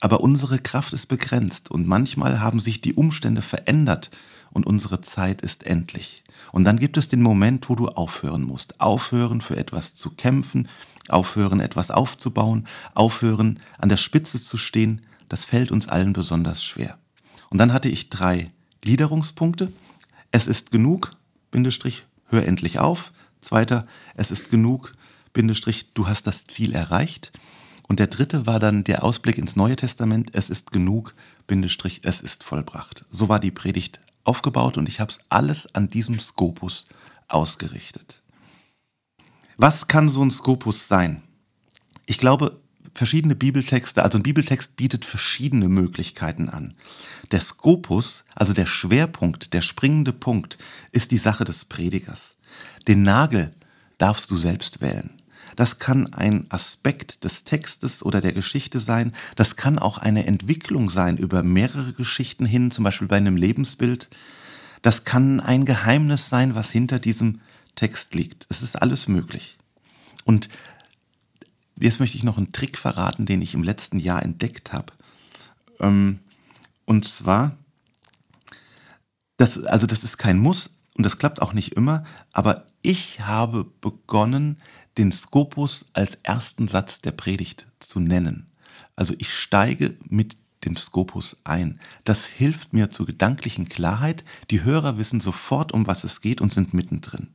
Aber 0.01 0.21
unsere 0.21 0.59
Kraft 0.59 0.93
ist 0.93 1.07
begrenzt 1.07 1.71
und 1.71 1.87
manchmal 1.87 2.41
haben 2.41 2.61
sich 2.61 2.83
die 2.83 2.95
Umstände 2.95 3.41
verändert 3.41 4.11
und 4.53 4.67
unsere 4.67 5.01
Zeit 5.01 5.41
ist 5.41 5.65
endlich. 5.65 6.23
Und 6.53 6.65
dann 6.65 6.79
gibt 6.79 6.97
es 6.97 7.09
den 7.09 7.23
Moment, 7.23 7.69
wo 7.69 7.75
du 7.75 7.89
aufhören 7.89 8.43
musst. 8.43 8.81
Aufhören, 8.81 9.41
für 9.41 9.57
etwas 9.57 9.95
zu 9.95 10.11
kämpfen, 10.11 10.69
aufhören, 11.09 11.61
etwas 11.61 11.91
aufzubauen, 11.91 12.67
aufhören, 12.95 13.61
an 13.79 13.89
der 13.89 13.97
Spitze 13.97 14.43
zu 14.43 14.59
stehen. 14.59 15.01
Das 15.29 15.45
fällt 15.45 15.73
uns 15.73 15.89
allen 15.89 16.13
besonders 16.13 16.63
schwer. 16.63 16.99
Und 17.51 17.59
dann 17.59 17.73
hatte 17.73 17.89
ich 17.89 18.11
drei 18.11 18.51
Gliederungspunkte. 18.83 19.73
Es 20.33 20.47
ist 20.47 20.71
genug, 20.71 21.13
Bindestrich, 21.51 22.05
hör 22.27 22.45
endlich 22.45 22.79
auf. 22.79 23.13
Zweiter, 23.41 23.87
es 24.15 24.31
ist 24.31 24.51
genug, 24.51 24.95
Bindestrich, 25.33 25.93
du 25.95 26.07
hast 26.07 26.27
das 26.27 26.47
Ziel 26.47 26.73
erreicht. 26.73 27.33
Und 27.87 27.99
der 27.99 28.07
dritte 28.07 28.47
war 28.47 28.59
dann 28.59 28.85
der 28.85 29.05
Ausblick 29.05 29.37
ins 29.37 29.57
Neue 29.57 29.77
Testament, 29.77 30.31
es 30.33 30.49
ist 30.49 30.71
genug, 30.71 31.15
Bindestrich, 31.47 32.01
es 32.05 32.21
ist 32.21 32.43
vollbracht. 32.43 33.05
So 33.11 33.29
war 33.29 33.41
die 33.41 33.51
Predigt 33.51 34.01
aufgebaut 34.25 34.79
und 34.79 34.89
ich 34.89 35.01
habe 35.01 35.11
es 35.11 35.21
alles 35.29 35.75
an 35.75 35.91
diesem 35.91 36.19
Skopus 36.19 36.87
ausgerichtet. 37.29 38.23
Was 39.57 39.87
kann 39.87 40.09
so 40.09 40.25
ein 40.25 40.31
Skopus 40.31 40.89
sein? 40.89 41.23
Ich 42.07 42.19
glaube, 42.19 42.57
verschiedene 42.95 43.35
Bibeltexte, 43.35 44.03
also 44.03 44.19
ein 44.19 44.23
Bibeltext 44.23 44.77
bietet 44.77 45.05
verschiedene 45.05 45.69
Möglichkeiten 45.69 46.49
an. 46.49 46.75
Der 47.31 47.41
Skopus, 47.41 48.25
also 48.35 48.53
der 48.53 48.67
Schwerpunkt, 48.67 49.53
der 49.53 49.63
springende 49.63 50.13
Punkt, 50.13 50.59
ist 50.93 51.11
die 51.11 51.19
Sache 51.19 51.45
des 51.45 51.65
Predigers. 51.65 52.37
Den 52.87 53.03
Nagel 53.03 53.53
darfst 53.99 54.31
du 54.31 54.37
selbst 54.37 54.81
wählen. 54.81 55.11
Das 55.57 55.79
kann 55.79 56.13
ein 56.13 56.47
Aspekt 56.49 57.25
des 57.25 57.45
Textes 57.45 58.03
oder 58.03 58.21
der 58.21 58.33
Geschichte 58.33 58.81
sein. 58.81 59.13
Das 59.37 59.57
kann 59.57 59.79
auch 59.79 59.99
eine 59.99 60.27
Entwicklung 60.27 60.91
sein 60.91 61.17
über 61.17 61.43
mehrere 61.43 61.93
Geschichten 61.93 62.45
hin, 62.45 62.71
zum 62.71 62.85
Beispiel 62.85 63.09
bei 63.09 63.17
einem 63.17 63.37
Lebensbild. 63.37 64.09
Das 64.83 65.05
kann 65.05 65.41
ein 65.41 65.65
Geheimnis 65.65 66.29
sein, 66.29 66.55
was 66.55 66.71
hinter 66.71 66.99
diesem 66.99 67.41
Text 67.77 68.15
liegt. 68.15 68.47
Es 68.51 68.63
ist 68.63 68.81
alles 68.81 69.09
möglich. 69.09 69.57
Und 70.25 70.49
jetzt 71.79 72.01
möchte 72.01 72.17
ich 72.17 72.25
noch 72.25 72.37
einen 72.37 72.53
Trick 72.53 72.79
verraten, 72.79 73.27
den 73.27 73.43
ich 73.43 73.55
im 73.55 73.63
letzten 73.63 73.99
Jahr 73.99 74.23
entdeckt 74.23 74.73
habe. 74.73 74.93
Ähm, 75.81 76.21
und 76.85 77.05
zwar, 77.05 77.57
das, 79.37 79.63
also 79.65 79.87
das 79.87 80.05
ist 80.05 80.19
kein 80.19 80.39
Muss 80.39 80.71
und 80.97 81.05
das 81.05 81.19
klappt 81.19 81.43
auch 81.43 81.53
nicht 81.53 81.75
immer, 81.75 82.05
aber 82.33 82.67
ich 82.83 83.21
habe 83.21 83.65
begonnen, 83.81 84.59
den 84.99 85.11
Skopus 85.11 85.87
als 85.93 86.17
ersten 86.23 86.69
Satz 86.69 87.01
der 87.01 87.11
Predigt 87.11 87.67
zu 87.81 87.99
nennen. 87.99 88.47
Also 88.97 89.15
ich 89.19 89.33
steige 89.33 89.97
mit 90.09 90.37
dem 90.65 90.77
Skopus 90.77 91.37
ein. 91.45 91.81
Das 92.05 92.25
hilft 92.25 92.73
mir 92.73 92.91
zur 92.91 93.07
gedanklichen 93.07 93.69
Klarheit. 93.69 94.25
Die 94.51 94.63
Hörer 94.63 94.99
wissen 94.99 95.21
sofort, 95.21 95.73
um 95.73 95.87
was 95.87 96.05
es 96.05 96.21
geht 96.21 96.41
und 96.41 96.53
sind 96.53 96.75
mittendrin. 96.75 97.29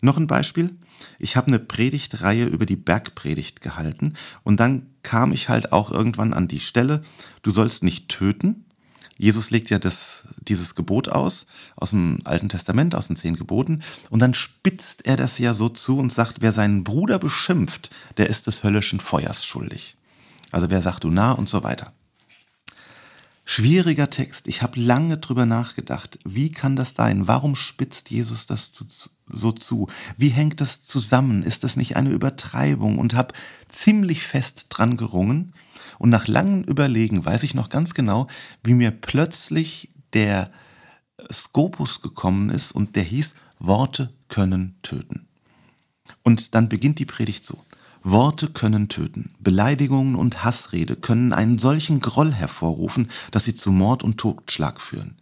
Noch 0.00 0.16
ein 0.16 0.26
Beispiel. 0.26 0.76
Ich 1.18 1.36
habe 1.36 1.48
eine 1.48 1.58
Predigtreihe 1.58 2.46
über 2.46 2.66
die 2.66 2.76
Bergpredigt 2.76 3.60
gehalten 3.60 4.14
und 4.42 4.58
dann 4.60 4.86
kam 5.02 5.32
ich 5.32 5.48
halt 5.48 5.72
auch 5.72 5.90
irgendwann 5.90 6.32
an 6.32 6.48
die 6.48 6.60
Stelle, 6.60 7.02
du 7.42 7.50
sollst 7.50 7.82
nicht 7.82 8.08
töten. 8.08 8.64
Jesus 9.18 9.50
legt 9.50 9.70
ja 9.70 9.78
das, 9.78 10.34
dieses 10.40 10.74
Gebot 10.74 11.08
aus, 11.08 11.46
aus 11.76 11.90
dem 11.90 12.20
Alten 12.24 12.48
Testament, 12.48 12.94
aus 12.94 13.08
den 13.08 13.16
zehn 13.16 13.36
Geboten, 13.36 13.82
und 14.10 14.20
dann 14.20 14.34
spitzt 14.34 15.06
er 15.06 15.16
das 15.16 15.38
ja 15.38 15.54
so 15.54 15.68
zu 15.68 15.98
und 15.98 16.12
sagt, 16.12 16.38
wer 16.40 16.52
seinen 16.52 16.82
Bruder 16.82 17.18
beschimpft, 17.18 17.90
der 18.16 18.30
ist 18.30 18.46
des 18.46 18.64
höllischen 18.64 19.00
Feuers 19.00 19.44
schuldig. 19.44 19.96
Also 20.50 20.70
wer 20.70 20.82
sagt 20.82 21.04
du 21.04 21.10
nah 21.10 21.32
und 21.32 21.48
so 21.48 21.62
weiter. 21.62 21.92
Schwieriger 23.44 24.08
Text. 24.08 24.46
Ich 24.46 24.62
habe 24.62 24.80
lange 24.80 25.18
drüber 25.18 25.46
nachgedacht. 25.46 26.18
Wie 26.24 26.52
kann 26.52 26.76
das 26.76 26.94
sein? 26.94 27.26
Warum 27.26 27.56
spitzt 27.56 28.10
Jesus 28.10 28.46
das 28.46 28.70
zu, 28.70 28.86
so 29.32 29.52
zu? 29.52 29.88
Wie 30.16 30.28
hängt 30.28 30.60
das 30.60 30.82
zusammen? 30.84 31.42
Ist 31.42 31.64
das 31.64 31.76
nicht 31.76 31.96
eine 31.96 32.10
Übertreibung? 32.10 32.98
Und 32.98 33.14
habe 33.14 33.34
ziemlich 33.68 34.22
fest 34.22 34.66
dran 34.68 34.96
gerungen. 34.96 35.52
Und 35.98 36.10
nach 36.10 36.26
langem 36.26 36.62
Überlegen 36.64 37.24
weiß 37.24 37.42
ich 37.42 37.54
noch 37.54 37.68
ganz 37.68 37.94
genau, 37.94 38.26
wie 38.62 38.74
mir 38.74 38.90
plötzlich 38.90 39.90
der 40.12 40.50
Skopus 41.30 42.02
gekommen 42.02 42.50
ist 42.50 42.72
und 42.72 42.96
der 42.96 43.04
hieß, 43.04 43.34
Worte 43.58 44.12
können 44.28 44.76
töten. 44.82 45.26
Und 46.22 46.54
dann 46.54 46.68
beginnt 46.68 46.98
die 46.98 47.06
Predigt 47.06 47.44
so. 47.44 47.64
Worte 48.02 48.48
können 48.48 48.88
töten. 48.88 49.32
Beleidigungen 49.38 50.16
und 50.16 50.42
Hassrede 50.42 50.96
können 50.96 51.32
einen 51.32 51.58
solchen 51.58 52.00
Groll 52.00 52.32
hervorrufen, 52.32 53.08
dass 53.30 53.44
sie 53.44 53.54
zu 53.54 53.70
Mord 53.70 54.02
und 54.02 54.18
Totschlag 54.18 54.80
führen. 54.80 55.16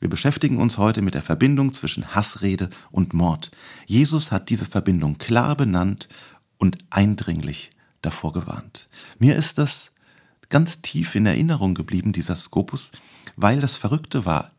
Wir 0.00 0.10
beschäftigen 0.10 0.58
uns 0.58 0.78
heute 0.78 1.02
mit 1.02 1.14
der 1.14 1.22
Verbindung 1.22 1.72
zwischen 1.72 2.14
Hassrede 2.14 2.70
und 2.90 3.14
Mord. 3.14 3.50
Jesus 3.86 4.32
hat 4.32 4.50
diese 4.50 4.66
Verbindung 4.66 5.18
klar 5.18 5.56
benannt 5.56 6.08
und 6.58 6.78
eindringlich 6.90 7.70
davor 8.02 8.32
gewarnt. 8.32 8.86
Mir 9.18 9.36
ist 9.36 9.58
das 9.58 9.90
ganz 10.48 10.82
tief 10.82 11.14
in 11.14 11.26
Erinnerung 11.26 11.74
geblieben, 11.74 12.12
dieser 12.12 12.36
Skopus, 12.36 12.92
weil 13.36 13.60
das 13.60 13.76
Verrückte 13.76 14.26
war. 14.26 14.50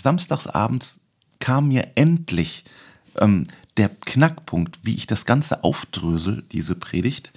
Samstagsabends 0.00 0.98
kam 1.38 1.68
mir 1.68 1.92
endlich 1.96 2.64
ähm, 3.18 3.48
der 3.76 3.88
Knackpunkt, 3.88 4.78
wie 4.84 4.94
ich 4.94 5.06
das 5.06 5.24
Ganze 5.24 5.64
aufdrösel, 5.64 6.44
diese 6.52 6.74
Predigt. 6.74 7.32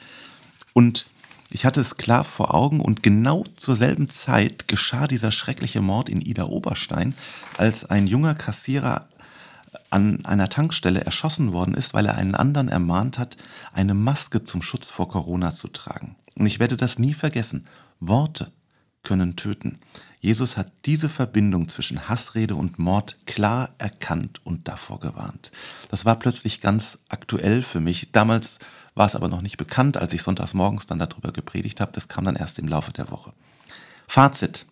Und 0.73 1.07
ich 1.49 1.65
hatte 1.65 1.81
es 1.81 1.97
klar 1.97 2.23
vor 2.23 2.53
Augen 2.53 2.81
und 2.81 3.03
genau 3.03 3.43
zur 3.55 3.75
selben 3.75 4.09
Zeit 4.09 4.67
geschah 4.67 5.07
dieser 5.07 5.31
schreckliche 5.31 5.81
Mord 5.81 6.09
in 6.09 6.21
Ida 6.21 6.45
Oberstein, 6.45 7.13
als 7.57 7.85
ein 7.85 8.07
junger 8.07 8.35
Kassierer 8.35 9.07
an 9.89 10.25
einer 10.25 10.49
Tankstelle 10.49 11.01
erschossen 11.01 11.53
worden 11.53 11.73
ist, 11.73 11.93
weil 11.93 12.05
er 12.05 12.15
einen 12.15 12.35
anderen 12.35 12.67
ermahnt 12.67 13.17
hat, 13.17 13.37
eine 13.73 13.93
Maske 13.93 14.43
zum 14.43 14.61
Schutz 14.61 14.89
vor 14.89 15.07
Corona 15.07 15.51
zu 15.51 15.69
tragen. 15.69 16.15
Und 16.35 16.45
ich 16.45 16.59
werde 16.59 16.77
das 16.77 16.99
nie 16.99 17.13
vergessen. 17.13 17.65
Worte 17.99 18.51
können 19.03 19.35
töten. 19.35 19.79
Jesus 20.19 20.57
hat 20.57 20.71
diese 20.85 21.09
Verbindung 21.09 21.67
zwischen 21.67 22.09
Hassrede 22.09 22.55
und 22.55 22.79
Mord 22.79 23.25
klar 23.25 23.69
erkannt 23.77 24.41
und 24.43 24.67
davor 24.67 24.99
gewarnt. 24.99 25.51
Das 25.89 26.03
war 26.03 26.17
plötzlich 26.19 26.59
ganz 26.59 26.97
aktuell 27.07 27.63
für 27.63 27.79
mich. 27.79 28.11
Damals 28.11 28.59
war 28.97 29.05
es 29.05 29.15
aber 29.15 29.27
noch 29.27 29.41
nicht 29.41 29.57
bekannt, 29.57 29.97
als 29.97 30.13
ich 30.13 30.23
sonntags 30.23 30.53
morgens 30.53 30.87
dann 30.87 30.99
darüber 30.99 31.31
gepredigt 31.31 31.79
habe. 31.81 31.91
Das 31.91 32.07
kam 32.07 32.25
dann 32.25 32.35
erst 32.35 32.59
im 32.59 32.67
Laufe 32.67 32.91
der 32.91 33.11
Woche. 33.11 33.33
Fazit. 34.07 34.65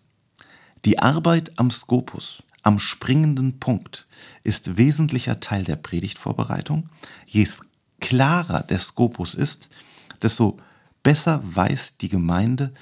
Die 0.84 1.00
Arbeit 1.00 1.58
am 1.58 1.72
Skopus, 1.72 2.44
am 2.64 2.80
springenden 2.80 3.60
Punkt, 3.60 4.08
ist 4.44 4.78
wesentlicher 4.78 5.40
Teil 5.40 5.64
der 5.64 5.76
Predigtvorbereitung. 5.76 6.90
Je 7.26 7.48
klarer 8.00 8.64
der 8.64 8.80
Skopus 8.80 9.36
ist, 9.36 9.70
desto 10.22 10.58
besser 11.04 11.42
weiß 11.44 11.98
die 11.98 12.10
Gemeinde, 12.10 12.74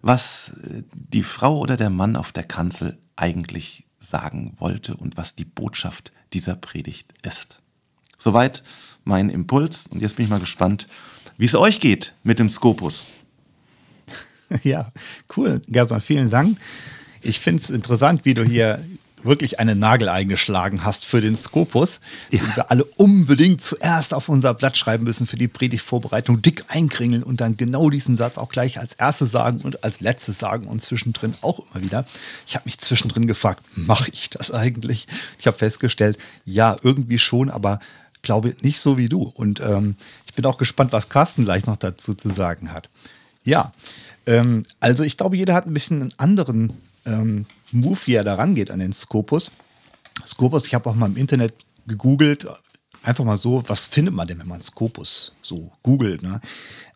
was 0.00 0.52
äh, 0.62 0.82
die 0.92 1.22
Frau 1.22 1.58
oder 1.58 1.76
der 1.76 1.90
Mann 1.90 2.16
auf 2.16 2.32
der 2.32 2.44
Kanzel 2.44 2.98
eigentlich 3.16 3.84
sagen 4.00 4.54
wollte 4.58 4.96
und 4.96 5.16
was 5.16 5.34
die 5.34 5.44
Botschaft 5.44 6.12
dieser 6.32 6.54
Predigt 6.54 7.12
ist. 7.22 7.60
Soweit 8.16 8.62
mein 9.08 9.30
Impuls 9.30 9.86
und 9.90 10.00
jetzt 10.00 10.16
bin 10.16 10.24
ich 10.24 10.30
mal 10.30 10.38
gespannt, 10.38 10.86
wie 11.38 11.46
es 11.46 11.54
euch 11.54 11.80
geht 11.80 12.12
mit 12.22 12.38
dem 12.38 12.50
Skopus. 12.50 13.08
Ja, 14.62 14.90
cool. 15.36 15.60
Gerson, 15.68 16.00
vielen 16.00 16.30
Dank. 16.30 16.56
Ich 17.20 17.38
finde 17.38 17.62
es 17.62 17.68
interessant, 17.68 18.24
wie 18.24 18.32
du 18.32 18.42
hier 18.42 18.82
wirklich 19.22 19.60
einen 19.60 19.78
Nagel 19.78 20.08
eingeschlagen 20.08 20.84
hast 20.84 21.04
für 21.04 21.20
den 21.20 21.36
Skopus, 21.36 22.00
ja. 22.30 22.38
den 22.38 22.56
wir 22.56 22.70
alle 22.70 22.84
unbedingt 22.84 23.60
zuerst 23.60 24.14
auf 24.14 24.30
unser 24.30 24.54
Blatt 24.54 24.78
schreiben 24.78 25.04
müssen 25.04 25.26
für 25.26 25.36
die 25.36 25.48
Predigtvorbereitung, 25.48 26.40
dick 26.40 26.64
einkringeln 26.68 27.22
und 27.22 27.42
dann 27.42 27.58
genau 27.58 27.90
diesen 27.90 28.16
Satz 28.16 28.38
auch 28.38 28.48
gleich 28.48 28.80
als 28.80 28.94
erstes 28.94 29.30
sagen 29.30 29.60
und 29.60 29.84
als 29.84 30.00
letztes 30.00 30.38
sagen 30.38 30.66
und 30.66 30.80
zwischendrin 30.80 31.34
auch 31.42 31.58
immer 31.58 31.84
wieder. 31.84 32.06
Ich 32.46 32.54
habe 32.54 32.64
mich 32.64 32.78
zwischendrin 32.78 33.26
gefragt, 33.26 33.62
mache 33.74 34.10
ich 34.12 34.30
das 34.30 34.50
eigentlich? 34.50 35.06
Ich 35.38 35.46
habe 35.46 35.58
festgestellt, 35.58 36.16
ja, 36.46 36.76
irgendwie 36.82 37.18
schon, 37.18 37.50
aber 37.50 37.80
glaube 38.22 38.54
nicht 38.62 38.80
so 38.80 38.98
wie 38.98 39.08
du. 39.08 39.22
Und 39.22 39.60
ähm, 39.60 39.96
ich 40.26 40.34
bin 40.34 40.44
auch 40.44 40.58
gespannt, 40.58 40.92
was 40.92 41.08
Carsten 41.08 41.44
gleich 41.44 41.66
noch 41.66 41.76
dazu 41.76 42.14
zu 42.14 42.28
sagen 42.28 42.72
hat. 42.72 42.88
Ja, 43.44 43.72
ähm, 44.26 44.64
also 44.80 45.04
ich 45.04 45.16
glaube, 45.16 45.36
jeder 45.36 45.54
hat 45.54 45.66
ein 45.66 45.74
bisschen 45.74 46.02
einen 46.02 46.14
anderen 46.18 46.72
ähm, 47.06 47.46
Move, 47.72 47.98
wie 48.04 48.14
er 48.14 48.24
da 48.24 48.34
rangeht 48.34 48.70
an 48.70 48.78
den 48.78 48.92
Scopus. 48.92 49.52
Scopus, 50.26 50.66
ich 50.66 50.74
habe 50.74 50.88
auch 50.90 50.94
mal 50.94 51.06
im 51.06 51.16
Internet 51.16 51.54
gegoogelt, 51.86 52.46
einfach 53.02 53.24
mal 53.24 53.36
so, 53.36 53.62
was 53.66 53.86
findet 53.86 54.14
man 54.14 54.26
denn, 54.28 54.38
wenn 54.38 54.48
man 54.48 54.60
Scopus 54.60 55.32
so 55.42 55.70
googelt? 55.82 56.22
Ne? 56.22 56.40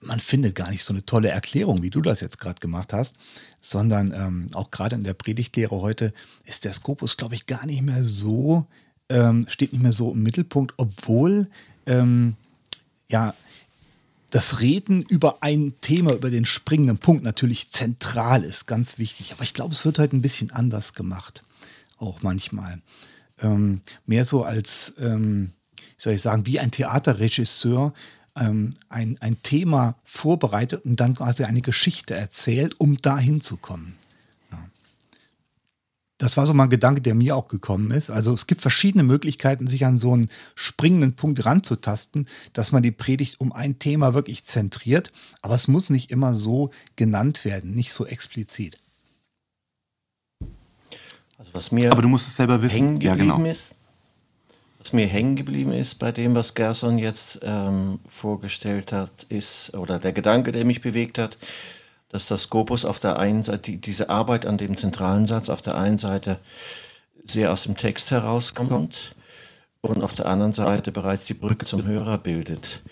Man 0.00 0.20
findet 0.20 0.54
gar 0.54 0.70
nicht 0.70 0.84
so 0.84 0.92
eine 0.92 1.04
tolle 1.04 1.30
Erklärung, 1.30 1.82
wie 1.82 1.90
du 1.90 2.00
das 2.00 2.20
jetzt 2.20 2.38
gerade 2.38 2.60
gemacht 2.60 2.92
hast, 2.92 3.16
sondern 3.60 4.12
ähm, 4.12 4.48
auch 4.52 4.70
gerade 4.70 4.96
in 4.96 5.04
der 5.04 5.14
Predigtlehre 5.14 5.80
heute 5.80 6.12
ist 6.44 6.64
der 6.64 6.72
Scopus, 6.72 7.16
glaube 7.16 7.34
ich, 7.34 7.46
gar 7.46 7.64
nicht 7.66 7.82
mehr 7.82 8.02
so, 8.04 8.66
ähm, 9.12 9.46
steht 9.48 9.72
nicht 9.72 9.82
mehr 9.82 9.92
so 9.92 10.12
im 10.12 10.22
Mittelpunkt, 10.22 10.74
obwohl 10.78 11.48
ähm, 11.86 12.34
ja 13.08 13.34
das 14.30 14.60
Reden 14.60 15.02
über 15.02 15.42
ein 15.42 15.74
Thema, 15.82 16.14
über 16.14 16.30
den 16.30 16.46
springenden 16.46 16.96
Punkt 16.96 17.22
natürlich 17.22 17.68
zentral 17.68 18.44
ist, 18.44 18.66
ganz 18.66 18.98
wichtig. 18.98 19.32
Aber 19.32 19.42
ich 19.42 19.52
glaube, 19.52 19.74
es 19.74 19.84
wird 19.84 19.98
halt 19.98 20.14
ein 20.14 20.22
bisschen 20.22 20.50
anders 20.50 20.94
gemacht. 20.94 21.44
Auch 21.98 22.22
manchmal. 22.22 22.80
Ähm, 23.42 23.82
mehr 24.06 24.24
so 24.24 24.42
als, 24.42 24.94
ähm, 24.98 25.52
wie 25.76 25.82
soll 25.98 26.14
ich 26.14 26.22
sagen, 26.22 26.46
wie 26.46 26.58
ein 26.58 26.70
Theaterregisseur 26.70 27.92
ähm, 28.34 28.70
ein, 28.88 29.18
ein 29.20 29.42
Thema 29.42 29.96
vorbereitet 30.02 30.86
und 30.86 30.98
dann 30.98 31.14
quasi 31.14 31.44
eine 31.44 31.60
Geschichte 31.60 32.14
erzählt, 32.14 32.80
um 32.80 32.96
dahin 32.96 33.42
zu 33.42 33.58
kommen 33.58 33.98
das 36.22 36.36
war 36.36 36.46
so 36.46 36.54
mal 36.54 36.64
ein 36.64 36.70
Gedanke, 36.70 37.00
der 37.00 37.16
mir 37.16 37.34
auch 37.34 37.48
gekommen 37.48 37.90
ist. 37.90 38.08
Also 38.08 38.32
es 38.32 38.46
gibt 38.46 38.60
verschiedene 38.60 39.02
Möglichkeiten, 39.02 39.66
sich 39.66 39.84
an 39.84 39.98
so 39.98 40.12
einen 40.12 40.30
springenden 40.54 41.14
Punkt 41.16 41.44
ranzutasten, 41.44 42.28
dass 42.52 42.70
man 42.70 42.84
die 42.84 42.92
Predigt 42.92 43.40
um 43.40 43.52
ein 43.52 43.80
Thema 43.80 44.14
wirklich 44.14 44.44
zentriert. 44.44 45.10
Aber 45.40 45.56
es 45.56 45.66
muss 45.66 45.90
nicht 45.90 46.12
immer 46.12 46.36
so 46.36 46.70
genannt 46.94 47.44
werden, 47.44 47.74
nicht 47.74 47.92
so 47.92 48.06
explizit. 48.06 48.78
Also 51.38 51.54
was 51.54 51.72
mir 51.72 51.90
aber 51.90 52.02
du 52.02 52.08
musst 52.08 52.28
es 52.28 52.36
selber 52.36 52.62
wissen. 52.62 52.76
hängen 52.76 53.00
ja, 53.00 53.16
genau. 53.16 53.42
ist, 53.44 53.74
was 54.78 54.92
mir 54.92 55.08
hängen 55.08 55.34
geblieben 55.34 55.72
ist 55.72 55.96
bei 55.96 56.12
dem, 56.12 56.36
was 56.36 56.54
Gerson 56.54 56.98
jetzt 56.98 57.40
ähm, 57.42 57.98
vorgestellt 58.06 58.92
hat, 58.92 59.24
ist, 59.28 59.74
oder 59.74 59.98
der 59.98 60.12
Gedanke, 60.12 60.52
der 60.52 60.64
mich 60.64 60.82
bewegt 60.82 61.18
hat, 61.18 61.36
dass 62.12 62.26
das 62.26 62.42
Scopus 62.42 62.84
auf 62.84 63.00
der 63.00 63.18
einen 63.18 63.42
Seite, 63.42 63.58
die, 63.62 63.78
diese 63.78 64.10
Arbeit 64.10 64.46
an 64.46 64.58
dem 64.58 64.76
zentralen 64.76 65.26
Satz 65.26 65.48
auf 65.48 65.62
der 65.62 65.76
einen 65.76 65.98
Seite 65.98 66.38
sehr 67.24 67.52
aus 67.52 67.64
dem 67.64 67.76
Text 67.76 68.10
herauskommt 68.10 69.14
und 69.80 70.02
auf 70.02 70.14
der 70.14 70.26
anderen 70.26 70.52
Seite 70.52 70.92
bereits 70.92 71.24
die 71.24 71.34
Brücke 71.34 71.64
zum 71.64 71.84
Hörer 71.84 72.18
bildet. 72.18 72.82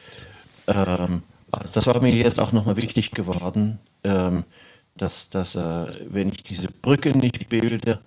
Ähm, 0.66 1.22
also 1.52 1.68
das 1.74 1.86
war 1.86 2.00
mir 2.00 2.14
jetzt 2.14 2.40
auch 2.40 2.52
nochmal 2.52 2.76
wichtig 2.76 3.10
geworden, 3.10 3.78
ähm, 4.04 4.44
dass, 4.96 5.28
dass 5.28 5.54
äh, 5.54 5.86
wenn 6.08 6.28
ich 6.28 6.42
diese 6.42 6.68
Brücke 6.68 7.16
nicht 7.16 7.48
bilde, 7.48 8.00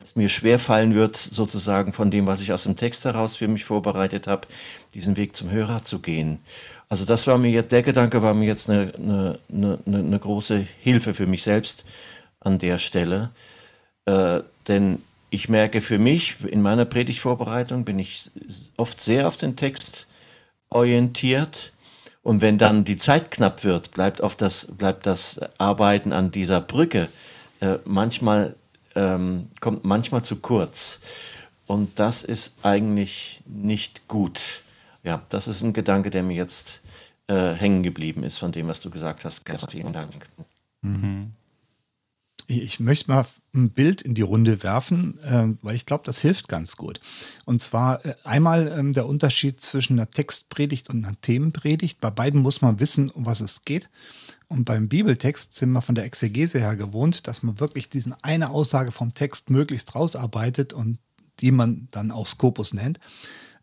es 0.00 0.16
mir 0.16 0.28
schwer 0.28 0.58
fallen 0.58 0.94
wird, 0.94 1.16
sozusagen 1.16 1.92
von 1.92 2.10
dem, 2.10 2.26
was 2.26 2.40
ich 2.40 2.52
aus 2.52 2.64
dem 2.64 2.76
Text 2.76 3.04
heraus 3.04 3.36
für 3.36 3.48
mich 3.48 3.64
vorbereitet 3.64 4.26
habe, 4.26 4.46
diesen 4.94 5.16
Weg 5.16 5.36
zum 5.36 5.50
Hörer 5.50 5.82
zu 5.82 6.00
gehen. 6.00 6.38
Also 6.88 7.04
das 7.04 7.26
war 7.26 7.38
mir 7.38 7.50
jetzt, 7.50 7.72
der 7.72 7.82
Gedanke 7.82 8.22
war 8.22 8.34
mir 8.34 8.46
jetzt 8.46 8.70
eine, 8.70 8.92
eine, 8.98 9.38
eine, 9.50 9.78
eine 9.86 10.18
große 10.18 10.64
Hilfe 10.80 11.14
für 11.14 11.26
mich 11.26 11.42
selbst 11.42 11.84
an 12.40 12.58
der 12.58 12.78
Stelle. 12.78 13.30
Äh, 14.04 14.40
denn 14.68 15.02
ich 15.30 15.48
merke 15.48 15.80
für 15.80 15.98
mich, 15.98 16.44
in 16.44 16.62
meiner 16.62 16.84
Predigtvorbereitung 16.84 17.84
bin 17.84 17.98
ich 17.98 18.30
oft 18.76 19.00
sehr 19.00 19.26
auf 19.26 19.36
den 19.36 19.56
Text 19.56 20.06
orientiert. 20.70 21.72
Und 22.22 22.40
wenn 22.40 22.58
dann 22.58 22.84
die 22.84 22.96
Zeit 22.96 23.30
knapp 23.30 23.64
wird, 23.64 23.92
bleibt, 23.92 24.22
auf 24.22 24.36
das, 24.36 24.66
bleibt 24.78 25.06
das 25.06 25.40
Arbeiten 25.58 26.12
an 26.12 26.30
dieser 26.30 26.60
Brücke 26.60 27.08
äh, 27.60 27.78
manchmal, 27.84 28.54
ähm, 28.94 29.48
kommt 29.60 29.84
manchmal 29.84 30.24
zu 30.24 30.36
kurz. 30.36 31.02
Und 31.66 31.98
das 31.98 32.22
ist 32.22 32.56
eigentlich 32.62 33.40
nicht 33.44 34.06
gut. 34.08 34.62
Ja, 35.06 35.22
das 35.28 35.46
ist 35.46 35.62
ein 35.62 35.72
Gedanke, 35.72 36.10
der 36.10 36.24
mir 36.24 36.34
jetzt 36.34 36.82
äh, 37.28 37.52
hängen 37.52 37.84
geblieben 37.84 38.24
ist 38.24 38.38
von 38.38 38.50
dem, 38.50 38.66
was 38.66 38.80
du 38.80 38.90
gesagt 38.90 39.24
hast. 39.24 39.44
Gerd. 39.44 39.70
Vielen 39.70 39.92
Dank. 39.92 40.12
Mhm. 40.82 41.30
Ich 42.48 42.80
möchte 42.80 43.10
mal 43.10 43.24
ein 43.54 43.70
Bild 43.70 44.02
in 44.02 44.14
die 44.14 44.22
Runde 44.22 44.64
werfen, 44.64 45.18
äh, 45.20 45.54
weil 45.62 45.76
ich 45.76 45.86
glaube, 45.86 46.02
das 46.04 46.18
hilft 46.18 46.48
ganz 46.48 46.76
gut. 46.76 47.00
Und 47.44 47.60
zwar 47.60 48.04
äh, 48.04 48.14
einmal 48.24 48.72
ähm, 48.76 48.92
der 48.92 49.06
Unterschied 49.06 49.60
zwischen 49.60 49.96
einer 49.96 50.10
Textpredigt 50.10 50.90
und 50.90 51.04
einer 51.04 51.20
Themenpredigt. 51.20 52.00
Bei 52.00 52.10
beiden 52.10 52.42
muss 52.42 52.60
man 52.60 52.80
wissen, 52.80 53.08
um 53.10 53.26
was 53.26 53.40
es 53.40 53.62
geht. 53.62 53.90
Und 54.48 54.64
beim 54.64 54.88
Bibeltext 54.88 55.54
sind 55.54 55.70
wir 55.70 55.82
von 55.82 55.94
der 55.94 56.04
Exegese 56.04 56.58
her 56.58 56.74
gewohnt, 56.74 57.28
dass 57.28 57.44
man 57.44 57.60
wirklich 57.60 57.88
diesen 57.88 58.14
eine 58.22 58.50
Aussage 58.50 58.90
vom 58.90 59.14
Text 59.14 59.50
möglichst 59.50 59.94
rausarbeitet 59.94 60.72
und 60.72 60.98
die 61.40 61.52
man 61.52 61.86
dann 61.92 62.10
auch 62.10 62.26
Skopus 62.26 62.74
nennt. 62.74 62.98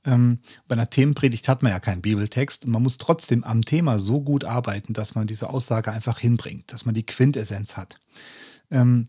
Ähm, 0.06 0.40
bei 0.68 0.74
einer 0.74 0.90
Themenpredigt 0.90 1.48
hat 1.48 1.64
man 1.64 1.72
ja 1.72 1.80
keinen 1.80 2.02
Bibeltext 2.02 2.66
und 2.66 2.72
man 2.72 2.84
muss 2.84 2.98
trotzdem 2.98 3.44
am 3.44 3.64
Thema 3.64 4.00
so 4.00 4.22
gut 4.22 4.44
arbeiten, 4.44 4.94
dass 4.94 5.16
man 5.16 5.28
diese 5.28 5.50
Aussage 5.50 5.92
einfach 5.92 6.20
hinbringt, 6.20 6.72
dass 6.72 6.86
man 6.86 6.96
die 6.96 7.06
Quintessenz 7.06 7.78
hat. 7.78 7.96
Ähm, 8.70 9.08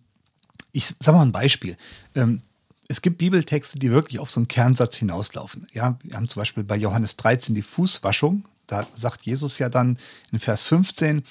ich 0.73 0.87
sage 0.87 1.17
mal 1.17 1.23
ein 1.23 1.33
Beispiel. 1.33 1.77
Ähm, 2.15 2.43
es 2.89 3.01
gibt 3.03 3.19
Bibeltexte, 3.19 3.79
die 3.79 3.91
wirklich 3.91 4.19
auf 4.19 4.31
so 4.31 4.41
einen 4.41 4.49
Kernsatz 4.49 4.97
hinauslaufen. 4.97 5.67
Ja, 5.73 5.99
wir 6.03 6.17
haben 6.17 6.29
zum 6.29 6.41
Beispiel 6.41 6.65
bei 6.65 6.77
Johannes 6.77 7.17
13 7.17 7.55
die 7.55 7.63
Fußwaschung. 7.63 8.45
Da 8.67 8.87
sagt 8.95 9.23
Jesus 9.23 9.59
ja 9.59 9.69
dann 9.69 9.99
in 10.33 10.39
Vers 10.41 10.63
15, 10.63 11.23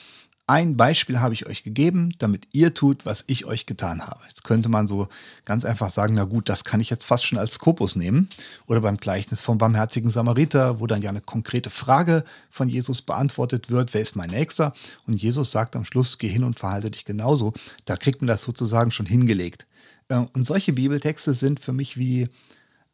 ein 0.53 0.77
Beispiel 0.77 1.19
habe 1.19 1.33
ich 1.33 1.47
euch 1.47 1.63
gegeben, 1.63 2.13
damit 2.19 2.47
ihr 2.51 2.75
tut, 2.75 3.07
was 3.07 3.23
ich 3.25 3.45
euch 3.45 3.65
getan 3.65 4.05
habe. 4.05 4.19
Jetzt 4.27 4.43
könnte 4.43 4.69
man 4.69 4.87
so 4.87 5.07
ganz 5.45 5.65
einfach 5.65 5.89
sagen, 5.89 6.13
na 6.13 6.25
gut, 6.25 6.47
das 6.47 6.63
kann 6.63 6.79
ich 6.79 6.91
jetzt 6.91 7.05
fast 7.05 7.25
schon 7.25 7.39
als 7.39 7.53
Skopus 7.53 7.95
nehmen. 7.95 8.29
Oder 8.67 8.81
beim 8.81 8.97
Gleichnis 8.97 9.41
vom 9.41 9.57
barmherzigen 9.57 10.11
Samariter, 10.11 10.79
wo 10.79 10.85
dann 10.85 11.01
ja 11.01 11.09
eine 11.09 11.21
konkrete 11.21 11.71
Frage 11.71 12.23
von 12.51 12.69
Jesus 12.69 13.01
beantwortet 13.01 13.71
wird, 13.71 13.95
wer 13.95 14.01
ist 14.01 14.15
mein 14.15 14.29
Nächster? 14.29 14.75
Und 15.07 15.19
Jesus 15.19 15.51
sagt 15.51 15.75
am 15.75 15.85
Schluss, 15.85 16.19
geh 16.19 16.27
hin 16.27 16.43
und 16.43 16.59
verhalte 16.59 16.91
dich 16.91 17.03
genauso. 17.03 17.53
Da 17.85 17.97
kriegt 17.97 18.21
man 18.21 18.27
das 18.27 18.43
sozusagen 18.43 18.91
schon 18.91 19.07
hingelegt. 19.07 19.65
Äh, 20.07 20.17
und 20.33 20.45
solche 20.45 20.73
Bibeltexte 20.73 21.33
sind 21.33 21.61
für 21.61 21.73
mich 21.73 21.97
wie, 21.97 22.29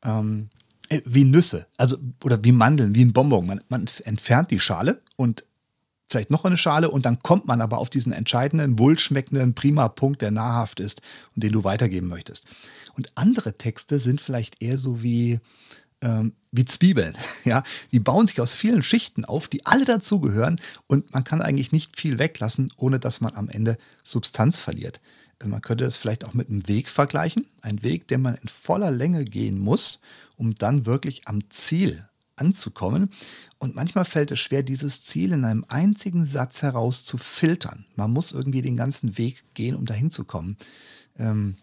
ähm, 0.05 0.47
äh, 0.87 1.01
wie 1.03 1.25
Nüsse, 1.25 1.67
also 1.75 1.97
oder 2.23 2.41
wie 2.41 2.53
Mandeln, 2.53 2.95
wie 2.95 3.03
ein 3.03 3.11
Bonbon. 3.11 3.45
Man, 3.45 3.59
man 3.67 3.85
entfernt 4.05 4.49
die 4.49 4.61
Schale 4.61 5.01
und 5.17 5.43
vielleicht 6.09 6.31
noch 6.31 6.43
eine 6.43 6.57
Schale 6.57 6.89
und 6.89 7.05
dann 7.05 7.19
kommt 7.19 7.45
man 7.47 7.61
aber 7.61 7.77
auf 7.77 7.89
diesen 7.89 8.11
entscheidenden, 8.11 8.79
wohlschmeckenden, 8.79 9.53
prima 9.53 9.87
Punkt, 9.87 10.21
der 10.21 10.31
nahrhaft 10.31 10.79
ist 10.79 11.01
und 11.35 11.43
den 11.43 11.51
du 11.51 11.63
weitergeben 11.63 12.07
möchtest. 12.07 12.45
Und 12.95 13.11
andere 13.15 13.57
Texte 13.57 13.99
sind 13.99 14.19
vielleicht 14.19 14.61
eher 14.61 14.77
so 14.77 15.03
wie, 15.03 15.39
ähm, 16.01 16.33
wie 16.51 16.65
Zwiebeln. 16.65 17.15
Ja? 17.45 17.63
Die 17.91 17.99
bauen 17.99 18.27
sich 18.27 18.41
aus 18.41 18.53
vielen 18.53 18.83
Schichten 18.83 19.23
auf, 19.23 19.47
die 19.47 19.65
alle 19.65 19.85
dazugehören 19.85 20.59
und 20.87 21.13
man 21.13 21.23
kann 21.23 21.41
eigentlich 21.41 21.71
nicht 21.71 21.99
viel 21.99 22.19
weglassen, 22.19 22.71
ohne 22.77 22.99
dass 22.99 23.21
man 23.21 23.35
am 23.35 23.47
Ende 23.49 23.77
Substanz 24.03 24.59
verliert. 24.59 24.99
Man 25.43 25.61
könnte 25.61 25.85
es 25.85 25.95
vielleicht 25.95 26.25
auch 26.25 26.33
mit 26.33 26.49
einem 26.49 26.67
Weg 26.67 26.89
vergleichen. 26.89 27.45
Ein 27.61 27.81
Weg, 27.81 28.09
den 28.09 28.21
man 28.21 28.35
in 28.35 28.49
voller 28.49 28.91
Länge 28.91 29.23
gehen 29.23 29.57
muss, 29.57 30.01
um 30.35 30.53
dann 30.53 30.85
wirklich 30.85 31.29
am 31.29 31.49
Ziel 31.49 32.08
anzukommen. 32.39 33.11
Und 33.57 33.75
manchmal 33.75 34.05
fällt 34.05 34.31
es 34.31 34.39
schwer, 34.39 34.63
dieses 34.63 35.03
Ziel 35.03 35.33
in 35.33 35.45
einem 35.45 35.65
einzigen 35.67 36.25
Satz 36.25 36.61
heraus 36.61 37.05
zu 37.05 37.17
filtern. 37.17 37.85
Man 37.95 38.11
muss 38.11 38.31
irgendwie 38.31 38.61
den 38.61 38.75
ganzen 38.75 39.17
Weg 39.17 39.43
gehen, 39.53 39.75
um 39.75 39.85
dahin 39.85 40.11
zu 40.11 40.25
kommen. 40.25 40.57
Ähm, 41.17 41.57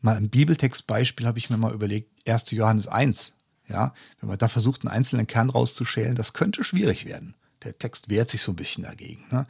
mal 0.00 0.16
ein 0.16 0.30
Bibeltextbeispiel 0.30 1.26
habe 1.26 1.38
ich 1.38 1.50
mir 1.50 1.56
mal 1.56 1.74
überlegt, 1.74 2.28
1. 2.28 2.52
Johannes 2.52 2.88
1. 2.88 3.34
Ja, 3.68 3.92
wenn 4.20 4.28
man 4.28 4.38
da 4.38 4.48
versucht, 4.48 4.84
einen 4.84 4.94
einzelnen 4.94 5.26
Kern 5.26 5.50
rauszuschälen, 5.50 6.14
das 6.14 6.32
könnte 6.32 6.62
schwierig 6.62 7.04
werden. 7.04 7.34
Der 7.64 7.76
Text 7.76 8.08
wehrt 8.08 8.30
sich 8.30 8.42
so 8.42 8.52
ein 8.52 8.56
bisschen 8.56 8.84
dagegen. 8.84 9.24
Ne? 9.30 9.46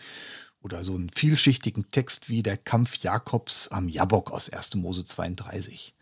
Oder 0.63 0.85
so 0.85 0.95
einen 0.95 1.11
vielschichtigen 1.11 1.91
Text 1.91 2.31
wie 2.31 2.43
der 2.43 2.57
Kampf 2.57 2.99
Jakobs 2.99 3.69
am 3.69 3.89
Jabok 3.89 4.31
aus 4.31 4.49
1. 4.49 4.77
Mose 4.77 5.05
32. 5.05 5.96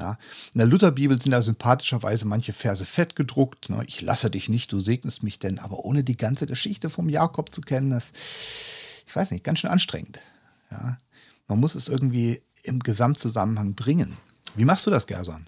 Ja. 0.00 0.16
In 0.54 0.58
der 0.58 0.66
Lutherbibel 0.66 1.20
sind 1.20 1.32
da 1.32 1.42
sympathischerweise 1.42 2.26
manche 2.26 2.54
Verse 2.54 2.86
fett 2.86 3.16
gedruckt. 3.16 3.68
Ne? 3.68 3.82
Ich 3.86 4.00
lasse 4.00 4.30
dich 4.30 4.48
nicht, 4.48 4.72
du 4.72 4.80
segnest 4.80 5.22
mich 5.22 5.38
denn. 5.38 5.58
Aber 5.58 5.84
ohne 5.84 6.02
die 6.02 6.16
ganze 6.16 6.46
Geschichte 6.46 6.88
vom 6.88 7.10
Jakob 7.10 7.54
zu 7.54 7.60
kennen, 7.60 7.90
das, 7.90 8.12
ich 9.06 9.14
weiß 9.14 9.30
nicht, 9.30 9.44
ganz 9.44 9.58
schön 9.58 9.70
anstrengend. 9.70 10.18
Ja. 10.70 10.96
Man 11.48 11.60
muss 11.60 11.74
es 11.74 11.88
irgendwie 11.88 12.40
im 12.62 12.78
Gesamtzusammenhang 12.78 13.74
bringen. 13.74 14.16
Wie 14.54 14.64
machst 14.64 14.86
du 14.86 14.90
das, 14.90 15.06
Gerson? 15.06 15.46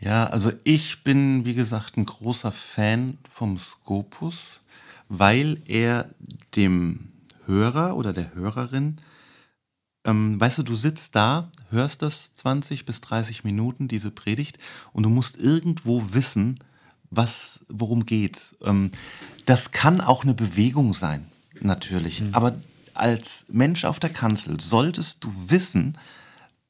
Ja, 0.00 0.26
also 0.26 0.52
ich 0.64 1.04
bin, 1.04 1.44
wie 1.44 1.54
gesagt, 1.54 1.96
ein 1.96 2.06
großer 2.06 2.52
Fan 2.52 3.18
vom 3.28 3.58
Scopus, 3.58 4.60
weil 5.08 5.60
er 5.66 6.10
dem 6.56 7.08
Hörer 7.46 7.96
oder 7.96 8.12
der 8.12 8.34
Hörerin 8.34 9.00
ähm, 10.08 10.40
weißt 10.40 10.58
du, 10.58 10.62
du 10.62 10.74
sitzt 10.74 11.14
da, 11.14 11.50
hörst 11.70 12.02
das 12.02 12.34
20 12.34 12.86
bis 12.86 13.00
30 13.02 13.44
Minuten, 13.44 13.88
diese 13.88 14.10
Predigt, 14.10 14.58
und 14.92 15.02
du 15.02 15.10
musst 15.10 15.36
irgendwo 15.36 16.14
wissen, 16.14 16.54
was, 17.10 17.60
worum 17.68 18.06
geht. 18.06 18.56
Ähm, 18.64 18.90
das 19.44 19.70
kann 19.70 20.00
auch 20.00 20.24
eine 20.24 20.34
Bewegung 20.34 20.94
sein, 20.94 21.26
natürlich. 21.60 22.22
Mhm. 22.22 22.34
Aber 22.34 22.56
als 22.94 23.44
Mensch 23.48 23.84
auf 23.84 24.00
der 24.00 24.10
Kanzel 24.10 24.58
solltest 24.60 25.22
du 25.24 25.32
wissen, 25.50 25.98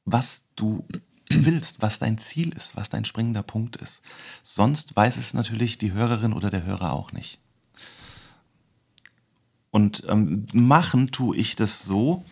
was 0.05 0.43
du 0.55 0.85
willst, 1.29 1.81
was 1.81 1.99
dein 1.99 2.17
Ziel 2.17 2.49
ist, 2.49 2.75
was 2.75 2.89
dein 2.89 3.05
springender 3.05 3.43
Punkt 3.43 3.77
ist. 3.77 4.01
Sonst 4.43 4.95
weiß 4.95 5.17
es 5.17 5.33
natürlich 5.33 5.77
die 5.77 5.93
Hörerin 5.93 6.33
oder 6.33 6.49
der 6.49 6.65
Hörer 6.65 6.91
auch 6.91 7.11
nicht. 7.11 7.39
Und 9.71 10.03
ähm, 10.09 10.45
machen 10.51 11.11
tue 11.11 11.37
ich 11.37 11.55
das 11.55 11.83
so, 11.83 12.25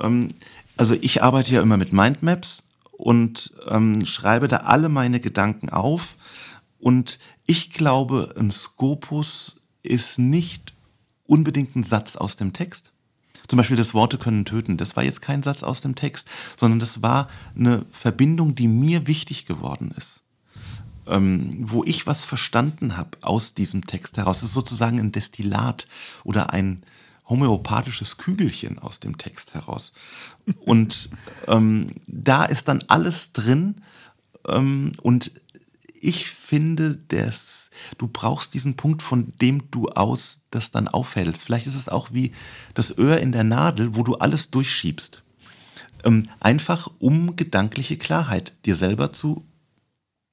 ähm, 0.00 0.28
also 0.76 0.94
ich 1.00 1.22
arbeite 1.22 1.54
ja 1.54 1.62
immer 1.62 1.76
mit 1.76 1.92
Mindmaps 1.92 2.62
und 2.92 3.52
ähm, 3.68 4.06
schreibe 4.06 4.48
da 4.48 4.58
alle 4.58 4.88
meine 4.88 5.20
Gedanken 5.20 5.68
auf. 5.70 6.16
Und 6.78 7.18
ich 7.46 7.70
glaube, 7.70 8.34
ein 8.38 8.50
Skopus 8.50 9.60
ist 9.82 10.18
nicht 10.18 10.72
unbedingt 11.26 11.76
ein 11.76 11.84
Satz 11.84 12.16
aus 12.16 12.36
dem 12.36 12.52
Text. 12.52 12.92
Zum 13.48 13.56
Beispiel 13.56 13.76
das 13.76 13.94
Worte 13.94 14.18
können 14.18 14.44
töten. 14.44 14.76
Das 14.76 14.96
war 14.96 15.04
jetzt 15.04 15.20
kein 15.20 15.42
Satz 15.42 15.62
aus 15.62 15.80
dem 15.80 15.94
Text, 15.94 16.28
sondern 16.56 16.78
das 16.80 17.02
war 17.02 17.28
eine 17.56 17.84
Verbindung, 17.90 18.54
die 18.54 18.68
mir 18.68 19.06
wichtig 19.06 19.46
geworden 19.46 19.92
ist. 19.96 20.22
Ähm, 21.06 21.50
wo 21.58 21.82
ich 21.82 22.06
was 22.06 22.24
verstanden 22.24 22.96
habe 22.96 23.18
aus 23.22 23.54
diesem 23.54 23.86
Text 23.86 24.16
heraus. 24.16 24.40
Das 24.40 24.50
ist 24.50 24.54
sozusagen 24.54 25.00
ein 25.00 25.10
Destillat 25.10 25.88
oder 26.22 26.52
ein, 26.52 26.84
homöopathisches 27.28 28.16
Kügelchen 28.16 28.78
aus 28.78 29.00
dem 29.00 29.18
Text 29.18 29.54
heraus. 29.54 29.92
Und 30.60 31.10
ähm, 31.48 31.86
da 32.06 32.44
ist 32.44 32.68
dann 32.68 32.82
alles 32.88 33.32
drin. 33.32 33.76
Ähm, 34.48 34.92
und 35.02 35.32
ich 36.00 36.30
finde, 36.30 36.96
dass 37.08 37.70
du 37.98 38.08
brauchst 38.08 38.54
diesen 38.54 38.74
Punkt, 38.74 39.02
von 39.02 39.32
dem 39.40 39.70
du 39.70 39.88
aus 39.88 40.40
das 40.50 40.70
dann 40.70 40.88
aufhältst. 40.88 41.44
Vielleicht 41.44 41.66
ist 41.66 41.76
es 41.76 41.88
auch 41.88 42.12
wie 42.12 42.32
das 42.74 42.98
Öhr 42.98 43.18
in 43.18 43.32
der 43.32 43.44
Nadel, 43.44 43.94
wo 43.94 44.02
du 44.02 44.16
alles 44.16 44.50
durchschiebst. 44.50 45.22
Ähm, 46.04 46.28
einfach 46.40 46.90
um 46.98 47.36
gedankliche 47.36 47.96
Klarheit 47.96 48.54
dir 48.66 48.74
selber 48.74 49.12
zu 49.12 49.46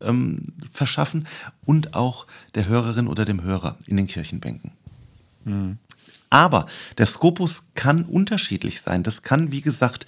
ähm, 0.01 0.53
verschaffen 0.69 1.27
und 1.65 1.93
auch 1.93 2.25
der 2.55 2.67
Hörerin 2.67 3.07
oder 3.07 3.25
dem 3.25 3.43
Hörer 3.43 3.77
in 3.85 3.97
den 3.97 4.07
Kirchenbänken. 4.07 4.71
Mhm. 5.45 5.77
Aber 6.29 6.67
der 6.97 7.05
Skopus 7.05 7.63
kann 7.73 8.03
unterschiedlich 8.03 8.81
sein. 8.81 9.03
Das 9.03 9.23
kann, 9.23 9.51
wie 9.51 9.61
gesagt, 9.61 10.05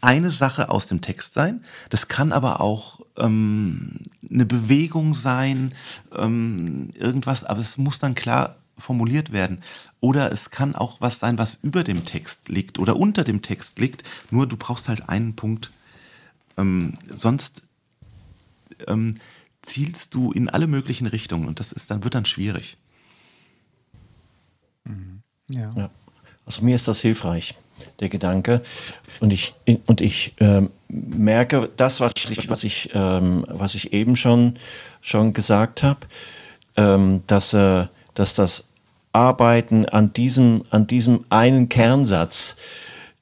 eine 0.00 0.30
Sache 0.30 0.68
aus 0.68 0.86
dem 0.86 1.00
Text 1.00 1.32
sein. 1.32 1.64
Das 1.88 2.08
kann 2.08 2.32
aber 2.32 2.60
auch 2.60 3.00
ähm, 3.16 4.00
eine 4.28 4.44
Bewegung 4.44 5.14
sein, 5.14 5.74
ähm, 6.16 6.90
irgendwas, 6.94 7.44
aber 7.44 7.60
es 7.60 7.78
muss 7.78 7.98
dann 8.00 8.14
klar 8.14 8.56
formuliert 8.76 9.32
werden. 9.32 9.60
Oder 10.00 10.32
es 10.32 10.50
kann 10.50 10.74
auch 10.74 11.00
was 11.00 11.20
sein, 11.20 11.38
was 11.38 11.58
über 11.62 11.84
dem 11.84 12.04
Text 12.04 12.48
liegt 12.48 12.78
oder 12.78 12.96
unter 12.96 13.22
dem 13.22 13.42
Text 13.42 13.78
liegt. 13.78 14.02
Nur 14.30 14.48
du 14.48 14.56
brauchst 14.56 14.88
halt 14.88 15.08
einen 15.08 15.36
Punkt. 15.36 15.70
Ähm, 16.56 16.94
sonst 17.08 17.62
ähm, 18.88 19.18
zielst 19.62 20.14
du 20.14 20.32
in 20.32 20.48
alle 20.48 20.66
möglichen 20.66 21.06
Richtungen 21.06 21.46
und 21.46 21.60
das 21.60 21.70
ist 21.70 21.90
dann 21.90 22.02
wird 22.02 22.16
dann 22.16 22.24
schwierig. 22.24 22.76
Mhm. 24.84 25.22
Ja. 25.48 25.72
ja. 25.76 25.90
Also 26.46 26.64
mir 26.64 26.74
ist 26.74 26.88
das 26.88 27.00
hilfreich, 27.00 27.54
der 28.00 28.08
Gedanke. 28.08 28.62
Und 29.20 29.32
ich, 29.32 29.54
und 29.86 30.00
ich 30.00 30.34
ähm, 30.40 30.70
merke 30.88 31.70
das, 31.76 32.00
was 32.00 32.12
ich, 32.16 32.48
was 32.48 32.64
ich, 32.64 32.90
ähm, 32.94 33.44
was 33.48 33.74
ich 33.74 33.92
eben 33.92 34.16
schon, 34.16 34.54
schon 35.00 35.32
gesagt 35.32 35.82
habe, 35.82 36.00
ähm, 36.76 37.22
dass, 37.26 37.54
äh, 37.54 37.86
dass 38.14 38.34
das 38.34 38.68
Arbeiten 39.12 39.86
an 39.86 40.12
diesem, 40.12 40.64
an 40.70 40.86
diesem 40.86 41.24
einen 41.30 41.68
Kernsatz 41.68 42.56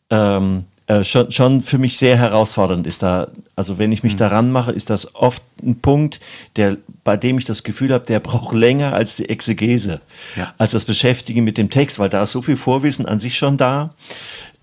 ähm, 0.08 0.64
äh, 0.90 1.04
schon, 1.04 1.30
schon 1.30 1.60
für 1.60 1.78
mich 1.78 1.96
sehr 1.98 2.16
herausfordernd 2.16 2.84
ist. 2.84 3.04
Da, 3.04 3.28
also 3.54 3.78
wenn 3.78 3.92
ich 3.92 4.02
mich 4.02 4.14
mhm. 4.14 4.18
daran 4.18 4.50
mache, 4.50 4.72
ist 4.72 4.90
das 4.90 5.14
oft 5.14 5.40
ein 5.62 5.80
Punkt, 5.80 6.18
der, 6.56 6.78
bei 7.04 7.16
dem 7.16 7.38
ich 7.38 7.44
das 7.44 7.62
Gefühl 7.62 7.92
habe, 7.92 8.04
der 8.04 8.18
braucht 8.18 8.56
länger 8.56 8.92
als 8.92 9.14
die 9.14 9.28
Exegese, 9.28 10.00
ja. 10.34 10.52
als 10.58 10.72
das 10.72 10.84
Beschäftigen 10.84 11.44
mit 11.44 11.58
dem 11.58 11.70
Text, 11.70 12.00
weil 12.00 12.08
da 12.08 12.24
ist 12.24 12.32
so 12.32 12.42
viel 12.42 12.56
Vorwissen 12.56 13.06
an 13.06 13.20
sich 13.20 13.38
schon 13.38 13.56
da. 13.56 13.94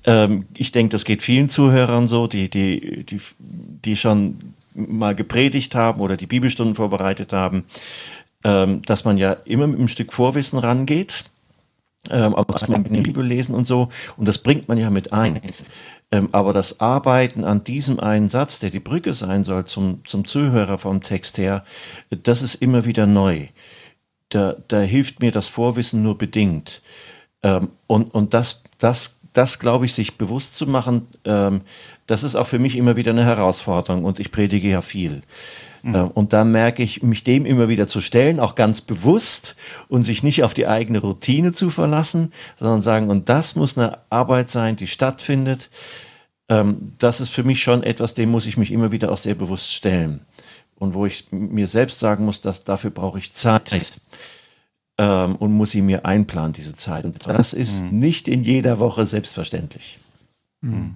Ähm, 0.03 0.47
ich 0.53 0.73
denke, 0.73 0.91
das 0.91 1.05
geht 1.05 1.23
vielen 1.23 1.47
Zuhörern 1.47 2.07
so, 2.07 2.27
die, 2.27 2.49
die, 2.49 3.05
die, 3.05 3.21
die 3.39 3.95
schon 3.95 4.53
mal 4.73 5.15
gepredigt 5.15 5.75
haben 5.75 6.01
oder 6.01 6.17
die 6.17 6.27
Bibelstunden 6.27 6.75
vorbereitet 6.75 7.31
haben, 7.31 7.63
ähm, 8.43 8.81
dass 8.81 9.05
man 9.05 9.17
ja 9.17 9.37
immer 9.45 9.67
mit 9.67 9.77
einem 9.77 9.87
Stück 9.87 10.11
Vorwissen 10.11 10.59
rangeht. 10.59 11.23
Ähm, 12.09 12.35
aber 12.35 12.55
man 12.69 12.83
mit 12.83 12.95
der 12.95 13.01
Bibel 13.01 13.25
lesen 13.25 13.53
und 13.53 13.67
so. 13.67 13.89
Und 14.15 14.27
das 14.27 14.37
bringt 14.37 14.69
man 14.69 14.77
ja 14.77 14.89
mit 14.89 15.11
ein. 15.11 15.41
Ähm, 16.12 16.30
aber 16.32 16.54
das 16.54 16.80
Arbeiten 16.80 17.43
an 17.43 17.63
diesem 17.63 18.00
einen 18.00 18.30
Satz, 18.30 18.60
der 18.60 18.70
die 18.70 18.80
Brücke 18.80 19.13
sein 19.13 19.43
soll 19.43 19.65
zum, 19.65 20.06
zum 20.06 20.26
Zuhörer 20.26 20.78
vom 20.78 21.02
Text 21.02 21.38
her, 21.38 21.65
das 22.10 22.41
ist 22.41 22.56
immer 22.56 22.86
wieder 22.86 23.06
neu. 23.06 23.48
Da, 24.30 24.56
da 24.67 24.80
hilft 24.80 25.22
mir 25.22 25.32
das 25.32 25.48
Vorwissen 25.48 26.04
nur 26.04 26.17
bedingt. 26.17 26.82
Ähm, 27.43 27.70
und 27.88 28.13
und 28.13 28.34
das, 28.34 28.63
das, 28.78 29.16
das 29.38 29.60
glaube 29.60 29.86
ich, 29.86 29.93
sich 29.93 30.17
bewusst 30.17 30.56
zu 30.56 30.65
machen, 30.67 31.08
ähm, 31.23 31.62
das 32.08 32.23
ist 32.23 32.36
auch 32.36 32.47
für 32.47 32.60
mich 32.60 32.76
immer 32.76 32.95
wieder 32.95 33.12
eine 33.12 33.26
Herausforderung 33.26 34.04
und 34.04 34.19
ich 34.19 34.32
predige 34.32 34.69
ja 34.69 34.82
viel. 34.82 35.21
Mhm. 35.84 35.95
Ähm, 35.95 36.12
und 36.13 36.34
da 36.34 36.43
merke 36.43 36.82
ich, 36.82 37.04
mich 37.04 37.23
dem 37.23 37.45
immer 37.45 37.69
wieder 37.69 37.88
zu 37.88 38.02
stellen, 38.02 38.39
auch 38.39 38.56
ganz 38.56 38.82
bewusst 38.82 39.56
und 39.89 40.04
sich 40.04 40.23
nicht 40.23 40.43
auf 40.43 40.54
die 40.54 40.67
eigene 40.67 41.00
Routine 41.00 41.54
zu 41.54 41.69
verlassen, 41.69 42.32
sondern 42.58 42.82
sagen, 42.82 43.10
und 43.10 43.30
das 43.30 43.56
muss 43.56 43.78
eine 43.78 44.00
Arbeit 44.10 44.50
sein, 44.50 44.76
die 44.76 44.88
stattfindet. 44.88 45.69
Ähm, 46.50 46.93
das 46.97 47.21
ist 47.21 47.30
für 47.30 47.43
mich 47.43 47.62
schon 47.62 47.84
etwas, 47.84 48.15
dem 48.15 48.32
muss 48.32 48.47
ich 48.47 48.58
mich 48.58 48.71
immer 48.71 48.91
wieder 48.91 49.12
auch 49.12 49.17
sehr 49.17 49.36
bewusst 49.36 49.71
stellen. 49.71 50.21
Und 50.80 50.93
wo 50.93 51.06
ich 51.06 51.28
mir 51.32 51.67
selbst 51.67 52.00
sagen 52.00 52.26
muss, 52.26 52.41
dass 52.41 52.63
dafür 52.63 52.91
brauche 52.91 53.19
ich 53.19 53.34
Zeit 53.34 54.00
ähm, 54.97 55.36
und 55.36 55.53
muss 55.53 55.71
sie 55.71 55.81
mir 55.81 56.05
einplanen, 56.05 56.53
diese 56.53 56.73
Zeit. 56.73 57.05
Und 57.05 57.25
das 57.27 57.53
ist 57.53 57.83
mhm. 57.83 57.99
nicht 57.99 58.27
in 58.27 58.43
jeder 58.43 58.79
Woche 58.79 59.05
selbstverständlich. 59.05 59.99
Mhm. 60.62 60.95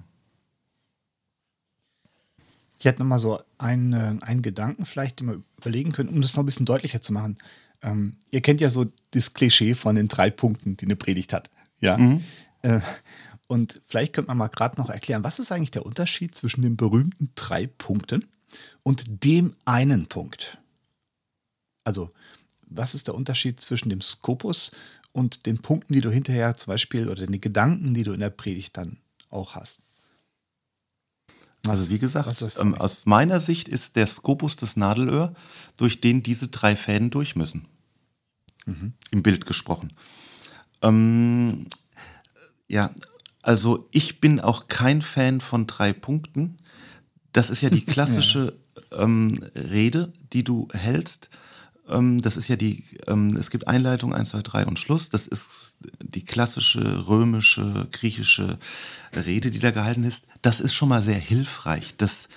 Ich 2.80 2.86
hätte 2.86 3.00
nochmal 3.00 3.20
so 3.20 3.40
einen, 3.60 3.94
äh, 3.94 4.26
einen 4.26 4.42
Gedanken 4.42 4.86
vielleicht, 4.86 5.20
den 5.20 5.28
wir 5.28 5.42
überlegen 5.58 5.92
können, 5.92 6.10
um 6.10 6.22
das 6.22 6.36
noch 6.36 6.44
ein 6.44 6.48
bisschen 6.48 6.66
deutlicher 6.66 7.02
zu 7.02 7.14
machen. 7.14 7.38
Ähm, 7.84 8.16
ihr 8.32 8.42
kennt 8.42 8.60
ja 8.60 8.70
so 8.70 8.86
das 9.12 9.34
Klischee 9.34 9.76
von 9.76 9.96
den 9.96 10.08
drei 10.08 10.32
Punkten, 10.32 10.78
die 10.78 10.86
eine 10.86 10.96
Predigt 10.96 11.32
hat. 11.32 11.50
Ja. 11.80 11.98
Mhm. 11.98 12.24
Äh, 12.64 12.80
und 13.48 13.80
vielleicht 13.86 14.14
könnte 14.14 14.30
man 14.30 14.38
mal 14.38 14.48
gerade 14.48 14.82
noch 14.82 14.90
erklären, 14.90 15.24
was 15.24 15.38
ist 15.38 15.52
eigentlich 15.52 15.72
der 15.72 15.86
Unterschied 15.86 16.34
zwischen 16.36 16.62
den 16.62 16.78
berühmten 16.78 17.32
drei 17.36 17.68
Punkten 17.68 18.26
und 18.82 19.24
dem 19.26 19.54
einen 19.66 20.08
Punkt? 20.08 20.58
Also, 21.84 22.12
was 22.72 22.96
ist 22.96 23.08
der 23.08 23.16
Unterschied 23.16 23.60
zwischen 23.60 23.90
dem 23.90 24.02
Skopus 24.02 24.72
und 25.12 25.46
den 25.46 25.62
Punkten, 25.62 25.94
die 25.94 26.02
du 26.02 26.10
hinterher 26.10 26.56
zum 26.56 26.72
Beispiel 26.72 27.10
oder 27.10 27.26
den 27.26 27.42
Gedanken, 27.42 27.94
die 27.94 28.04
du 28.04 28.14
in 28.14 28.20
der 28.20 28.30
Predigt 28.30 28.78
dann 28.78 28.98
auch 29.30 29.56
hast? 29.56 29.82
Also 31.68 31.90
wie 31.90 32.00
gesagt, 32.00 32.58
ähm, 32.60 32.74
aus 32.76 33.06
meiner 33.06 33.40
Sicht 33.40 33.68
ist 33.68 33.96
der 33.96 34.08
Skopus 34.08 34.56
das 34.56 34.78
Nadelöhr, 34.78 35.36
durch 35.76 36.02
den 36.02 36.24
diese 36.24 36.48
drei 36.48 36.76
Fäden 36.76 37.12
durch 37.12 37.36
müssen. 37.36 37.68
Mhm. 38.66 38.94
Im 39.12 39.22
Bild 39.22 39.46
gesprochen. 39.46 39.94
Ähm, 40.82 41.68
ja, 42.68 42.90
also 43.44 43.88
ich 43.92 44.20
bin 44.20 44.40
auch 44.40 44.68
kein 44.68 45.02
Fan 45.02 45.40
von 45.40 45.68
drei 45.68 45.94
Punkten. 45.94 46.58
Das 47.32 47.50
ist 47.50 47.62
ja 47.62 47.70
die 47.70 47.86
klassische 47.86 48.58
ja. 48.92 49.04
ähm, 49.04 49.40
Rede, 49.54 50.12
die 50.34 50.44
du 50.44 50.68
hältst. 50.74 51.30
Ähm, 51.92 52.20
das 52.22 52.38
ist 52.38 52.48
ja 52.48 52.56
die, 52.56 52.84
ähm, 53.08 53.36
es 53.38 53.50
gibt 53.50 53.68
Einleitung 53.68 54.14
1, 54.14 54.30
2, 54.30 54.42
3 54.42 54.66
und 54.66 54.80
Schluss. 54.80 55.10
Das 55.10 55.28
ist 55.28 55.76
die 56.02 56.24
klassische 56.24 57.08
römische, 57.08 57.88
griechische 57.92 58.58
Rede, 59.14 59.52
die 59.52 59.60
da 59.60 59.72
gehalten 59.72 60.04
ist. 60.04 60.28
Das 60.42 60.60
ist 60.60 60.74
schon 60.74 60.90
mal 60.90 61.04
sehr 61.04 61.20
hilfreich. 61.20 61.96
Das 61.98 62.30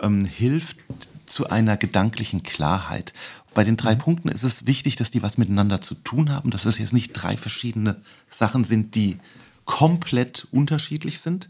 ähm, 0.00 0.24
hilft 0.24 0.78
zu 1.26 1.48
einer 1.48 1.76
gedanklichen 1.76 2.42
Klarheit. 2.42 3.12
Bei 3.54 3.64
den 3.64 3.76
drei 3.76 3.94
mhm. 3.94 4.00
Punkten 4.00 4.28
ist 4.28 4.42
es 4.42 4.66
wichtig, 4.66 4.96
dass 4.96 5.10
die 5.10 5.22
was 5.22 5.38
miteinander 5.38 5.80
zu 5.80 5.94
tun 5.94 6.30
haben, 6.30 6.50
dass 6.50 6.64
es 6.64 6.78
jetzt 6.78 6.92
nicht 6.92 7.12
drei 7.12 7.36
verschiedene 7.36 8.00
Sachen 8.30 8.64
sind, 8.64 8.94
die 8.94 9.18
komplett 9.64 10.46
unterschiedlich 10.50 11.20
sind, 11.20 11.48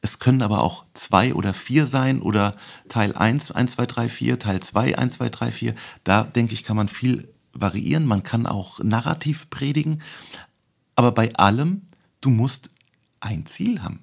es 0.00 0.18
können 0.18 0.42
aber 0.42 0.62
auch 0.62 0.86
zwei 0.94 1.34
oder 1.34 1.52
vier 1.52 1.86
sein 1.86 2.20
oder 2.20 2.56
Teil 2.88 3.14
1, 3.14 3.52
1, 3.52 3.72
2, 3.72 3.86
3, 3.86 4.08
4, 4.08 4.38
Teil 4.38 4.60
2, 4.60 4.96
1, 4.96 5.14
2, 5.14 5.28
3, 5.28 5.52
4. 5.52 5.74
Da 6.04 6.24
denke 6.24 6.54
ich, 6.54 6.64
kann 6.64 6.76
man 6.76 6.88
viel 6.88 7.32
variieren. 7.52 8.06
Man 8.06 8.22
kann 8.22 8.46
auch 8.46 8.80
narrativ 8.82 9.50
predigen. 9.50 10.00
Aber 10.94 11.12
bei 11.12 11.34
allem, 11.34 11.82
du 12.20 12.30
musst 12.30 12.70
ein 13.20 13.44
Ziel 13.44 13.82
haben. 13.82 14.02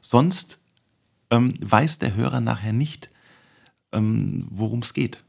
Sonst 0.00 0.58
ähm, 1.30 1.54
weiß 1.60 1.98
der 1.98 2.14
Hörer 2.14 2.40
nachher 2.40 2.72
nicht, 2.72 3.10
ähm, 3.92 4.46
worum 4.50 4.80
es 4.80 4.92
geht. 4.92 5.22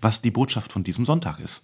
Was 0.00 0.20
die 0.20 0.30
Botschaft 0.30 0.72
von 0.72 0.84
diesem 0.84 1.06
Sonntag 1.06 1.38
ist. 1.40 1.62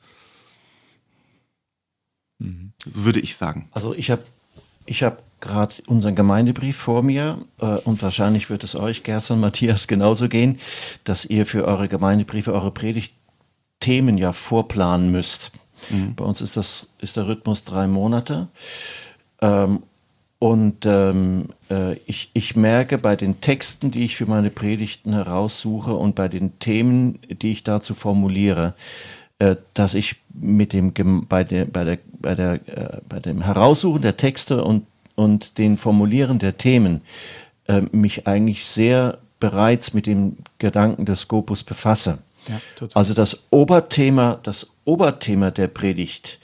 Mhm. 2.39 2.73
Würde 2.85 3.21
ich 3.21 3.37
sagen. 3.37 3.69
Also 3.73 3.95
ich 3.95 4.11
habe 4.11 4.25
ich 4.87 5.03
habe 5.03 5.19
gerade 5.41 5.75
unseren 5.87 6.15
Gemeindebrief 6.15 6.77
vor 6.77 7.03
mir 7.03 7.39
äh, 7.61 7.67
und 7.67 8.03
wahrscheinlich 8.03 8.51
wird 8.51 8.65
es 8.65 8.75
euch, 8.75 9.03
Gerson, 9.03 9.41
Matthias, 9.41 9.87
genauso 9.89 10.29
gehen, 10.29 10.59
dass 11.05 11.25
ihr 11.25 11.47
für 11.47 11.65
eure 11.65 11.89
Gemeindebriefe, 11.89 12.53
eure 12.53 12.71
Predigtthemen 12.71 14.19
ja 14.19 14.33
vorplanen 14.33 15.11
müsst. 15.11 15.53
Mhm. 15.91 16.15
Bei 16.15 16.25
uns 16.25 16.41
ist, 16.41 16.57
das, 16.57 16.89
ist 17.01 17.17
der 17.17 17.29
Rhythmus 17.29 17.65
drei 17.65 17.87
Monate. 17.87 18.49
Ähm, 19.43 19.83
und 20.39 20.85
ähm, 20.85 21.49
äh, 21.71 21.95
ich, 22.07 22.31
ich 22.35 22.57
merke 22.57 22.99
bei 22.99 23.17
den 23.17 23.41
Texten, 23.41 23.91
die 23.91 24.05
ich 24.05 24.17
für 24.17 24.27
meine 24.27 24.51
Predigten 24.51 25.15
heraussuche 25.15 25.95
und 25.95 26.15
bei 26.15 26.29
den 26.29 26.59
Themen, 26.59 27.19
die 27.29 27.53
ich 27.53 27.63
dazu 27.63 27.95
formuliere, 27.95 28.75
dass 29.75 29.95
ich 29.95 30.17
mit 30.33 30.73
dem 30.73 30.93
bei 31.29 31.45
der, 31.45 31.67
bei 31.67 31.85
der, 31.85 31.99
bei 32.19 32.35
der, 32.35 32.55
äh, 32.55 33.01
bei 33.09 33.21
dem 33.21 33.43
Heraussuchen 33.43 34.03
der 34.03 34.17
Texte 34.17 34.65
und, 34.65 34.87
und 35.15 35.59
den 35.59 35.77
Formulieren 35.77 36.39
der 36.39 36.57
Themen 36.57 37.03
äh, 37.69 37.83
mich 37.93 38.27
eigentlich 38.27 38.65
sehr 38.65 39.19
bereits 39.39 39.95
mit 39.95 40.07
dem 40.07 40.37
Gedanken 40.59 41.05
des 41.05 41.21
Scopus 41.21 41.65
befasse. 41.65 42.19
Ja, 42.49 42.61
also 42.95 43.13
das 43.13 43.41
Oberthema, 43.51 44.39
das 44.43 44.69
Oberthema 44.85 45.51
der 45.51 45.67
Predigt, 45.67 46.39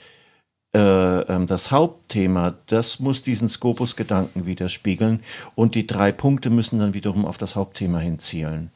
äh, 0.75 0.79
ähm, 0.79 1.47
das 1.47 1.71
Hauptthema, 1.71 2.55
das 2.67 2.99
muss 2.99 3.21
diesen 3.21 3.47
Scopus-Gedanken 3.47 4.45
widerspiegeln 4.45 5.21
und 5.55 5.75
die 5.75 5.87
drei 5.87 6.11
Punkte 6.11 6.49
müssen 6.49 6.79
dann 6.79 6.93
wiederum 6.93 7.25
auf 7.25 7.37
das 7.37 7.55
Hauptthema 7.55 7.99
hinzielen. 7.99 8.71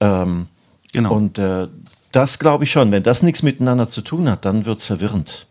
Ähm, 0.00 0.46
genau. 0.92 1.14
Und 1.14 1.38
äh, 1.38 1.66
das 2.12 2.38
glaube 2.38 2.64
ich 2.64 2.70
schon. 2.70 2.92
Wenn 2.92 3.02
das 3.02 3.22
nichts 3.22 3.42
miteinander 3.42 3.88
zu 3.88 4.02
tun 4.02 4.28
hat, 4.30 4.44
dann 4.44 4.66
wird 4.66 4.78
es 4.78 4.86
verwirrend. 4.86 5.46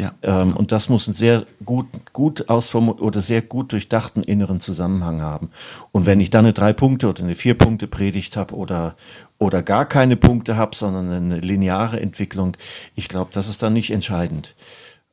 Ja, 0.00 0.14
ähm, 0.22 0.56
und 0.56 0.70
das 0.70 0.88
muss 0.88 1.08
einen 1.08 1.16
sehr 1.16 1.44
gut, 1.64 1.86
gut 2.12 2.48
ausformulierten 2.48 3.04
oder 3.04 3.20
sehr 3.20 3.42
gut 3.42 3.72
durchdachten 3.72 4.22
inneren 4.22 4.60
Zusammenhang 4.60 5.20
haben. 5.22 5.50
Und 5.90 6.06
wenn 6.06 6.20
ich 6.20 6.30
dann 6.30 6.44
eine 6.44 6.52
drei 6.52 6.72
Punkte 6.72 7.08
oder 7.08 7.24
eine 7.24 7.34
vier 7.34 7.58
Punkte 7.58 7.88
Predigt 7.88 8.36
habe 8.36 8.54
oder, 8.54 8.94
oder 9.38 9.60
gar 9.60 9.86
keine 9.86 10.16
Punkte 10.16 10.56
habe, 10.56 10.76
sondern 10.76 11.10
eine 11.10 11.40
lineare 11.40 11.98
Entwicklung, 11.98 12.56
ich 12.94 13.08
glaube, 13.08 13.30
das 13.32 13.48
ist 13.48 13.64
dann 13.64 13.72
nicht 13.72 13.90
entscheidend. 13.90 14.54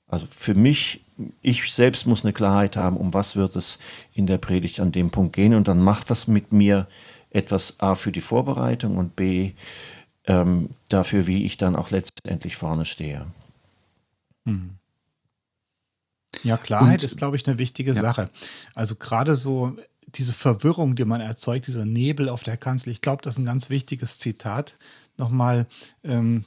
Also 0.08 0.28
für 0.30 0.54
mich, 0.54 1.02
ich 1.42 1.74
selbst 1.74 2.06
muss 2.06 2.24
eine 2.24 2.34
Klarheit 2.34 2.78
haben, 2.78 2.98
um 2.98 3.12
was 3.12 3.36
wird 3.36 3.56
es 3.56 3.80
in 4.14 4.28
der 4.28 4.38
Predigt 4.38 4.80
an 4.80 4.92
dem 4.92 5.10
Punkt 5.10 5.36
gehen. 5.36 5.56
Und 5.56 5.68
dann 5.68 5.82
macht 5.82 6.12
das 6.12 6.28
mit 6.28 6.54
mir 6.54 6.86
etwas 7.32 7.80
A 7.80 7.96
für 7.96 8.12
die 8.12 8.22
Vorbereitung 8.22 8.98
und 8.98 9.16
B 9.16 9.54
ähm, 10.28 10.70
dafür, 10.90 11.28
wie 11.28 11.46
ich 11.46 11.58
dann 11.58 11.76
auch 11.76 11.92
letztendlich 11.92 12.56
vorne 12.56 12.86
stehe. 12.86 13.26
Hm. 14.46 14.72
Ja, 16.44 16.58
Klarheit 16.58 17.02
und, 17.02 17.04
ist, 17.04 17.18
glaube 17.18 17.36
ich, 17.36 17.48
eine 17.48 17.58
wichtige 17.58 17.94
ja. 17.94 18.02
Sache. 18.02 18.30
Also 18.74 18.96
gerade 18.96 19.36
so 19.36 19.76
diese 20.08 20.34
Verwirrung, 20.34 20.96
die 20.96 21.06
man 21.06 21.22
erzeugt, 21.22 21.68
dieser 21.68 21.86
Nebel 21.86 22.30
auf 22.30 22.44
der 22.44 22.58
Kanzel, 22.58 22.92
ich 22.92 23.02
glaube, 23.02 23.22
das 23.22 23.36
ist 23.36 23.40
ein 23.40 23.46
ganz 23.46 23.70
wichtiges 23.70 24.20
Zitat. 24.20 24.78
Nochmal, 25.18 25.66
ähm, 26.04 26.46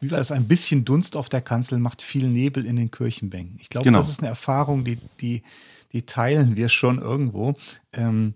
wie 0.00 0.10
war 0.10 0.18
das? 0.18 0.32
Ein 0.32 0.48
bisschen 0.48 0.84
Dunst 0.84 1.16
auf 1.16 1.28
der 1.28 1.40
Kanzel 1.40 1.78
macht 1.78 2.02
viel 2.02 2.28
Nebel 2.28 2.66
in 2.66 2.76
den 2.76 2.90
Kirchenbänken. 2.90 3.58
Ich 3.60 3.68
glaube, 3.68 3.84
genau. 3.84 3.98
das 3.98 4.10
ist 4.10 4.20
eine 4.20 4.28
Erfahrung, 4.28 4.84
die, 4.84 4.98
die, 5.20 5.42
die 5.92 6.02
teilen 6.02 6.56
wir 6.56 6.68
schon 6.68 6.98
irgendwo. 6.98 7.54
Ähm, 7.92 8.34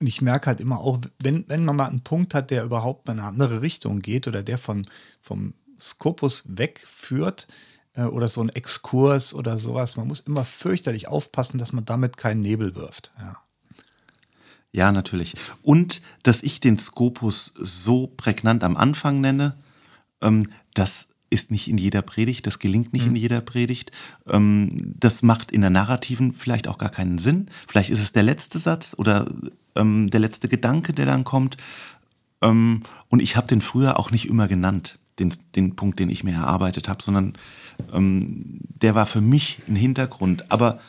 und 0.00 0.06
ich 0.06 0.22
merke 0.22 0.46
halt 0.46 0.60
immer 0.60 0.80
auch, 0.80 0.98
wenn, 1.22 1.44
wenn 1.48 1.64
man 1.64 1.76
mal 1.76 1.86
einen 1.86 2.02
Punkt 2.02 2.34
hat, 2.34 2.50
der 2.50 2.64
überhaupt 2.64 3.08
in 3.08 3.18
eine 3.18 3.28
andere 3.28 3.60
Richtung 3.60 4.00
geht 4.00 4.26
oder 4.26 4.42
der 4.42 4.56
von, 4.56 4.86
vom 5.20 5.52
Skopus 5.78 6.44
wegführt 6.48 7.46
äh, 7.94 8.04
oder 8.04 8.28
so 8.28 8.40
ein 8.40 8.48
Exkurs 8.48 9.34
oder 9.34 9.58
sowas, 9.58 9.96
man 9.96 10.08
muss 10.08 10.20
immer 10.20 10.44
fürchterlich 10.44 11.08
aufpassen, 11.08 11.58
dass 11.58 11.72
man 11.72 11.84
damit 11.84 12.16
keinen 12.16 12.40
Nebel 12.40 12.74
wirft. 12.74 13.12
Ja. 13.18 13.36
Ja, 14.72 14.92
natürlich. 14.92 15.34
Und 15.62 16.00
dass 16.22 16.44
ich 16.44 16.60
den 16.60 16.78
Skopus 16.78 17.52
so 17.56 18.06
prägnant 18.06 18.62
am 18.62 18.76
Anfang 18.76 19.20
nenne, 19.20 19.56
ähm, 20.22 20.48
das 20.74 21.08
ist 21.28 21.50
nicht 21.50 21.68
in 21.68 21.76
jeder 21.76 22.02
Predigt, 22.02 22.46
das 22.46 22.58
gelingt 22.58 22.92
nicht 22.92 23.06
mhm. 23.06 23.10
in 23.10 23.16
jeder 23.16 23.40
Predigt. 23.40 23.90
Ähm, 24.28 24.94
das 24.98 25.22
macht 25.22 25.50
in 25.50 25.60
der 25.60 25.70
Narrativen 25.70 26.32
vielleicht 26.32 26.68
auch 26.68 26.78
gar 26.78 26.88
keinen 26.88 27.18
Sinn. 27.18 27.46
Vielleicht 27.66 27.90
ist 27.90 28.02
es 28.02 28.12
der 28.12 28.22
letzte 28.22 28.58
Satz 28.58 28.94
oder 28.96 29.26
ähm, 29.76 30.10
der 30.10 30.20
letzte 30.20 30.48
Gedanke, 30.48 30.92
der 30.92 31.06
dann 31.06 31.24
kommt. 31.24 31.56
Ähm, 32.42 32.82
und 33.08 33.20
ich 33.20 33.36
habe 33.36 33.46
den 33.46 33.60
früher 33.60 33.98
auch 33.98 34.10
nicht 34.10 34.28
immer 34.28 34.48
genannt, 34.48 34.98
den, 35.18 35.34
den 35.54 35.76
Punkt, 35.76 35.98
den 35.98 36.10
ich 36.10 36.24
mir 36.24 36.34
erarbeitet 36.34 36.88
habe, 36.88 37.02
sondern 37.02 37.34
ähm, 37.92 38.60
der 38.68 38.94
war 38.94 39.06
für 39.06 39.20
mich 39.20 39.60
ein 39.68 39.76
Hintergrund. 39.76 40.50
Aber 40.50 40.80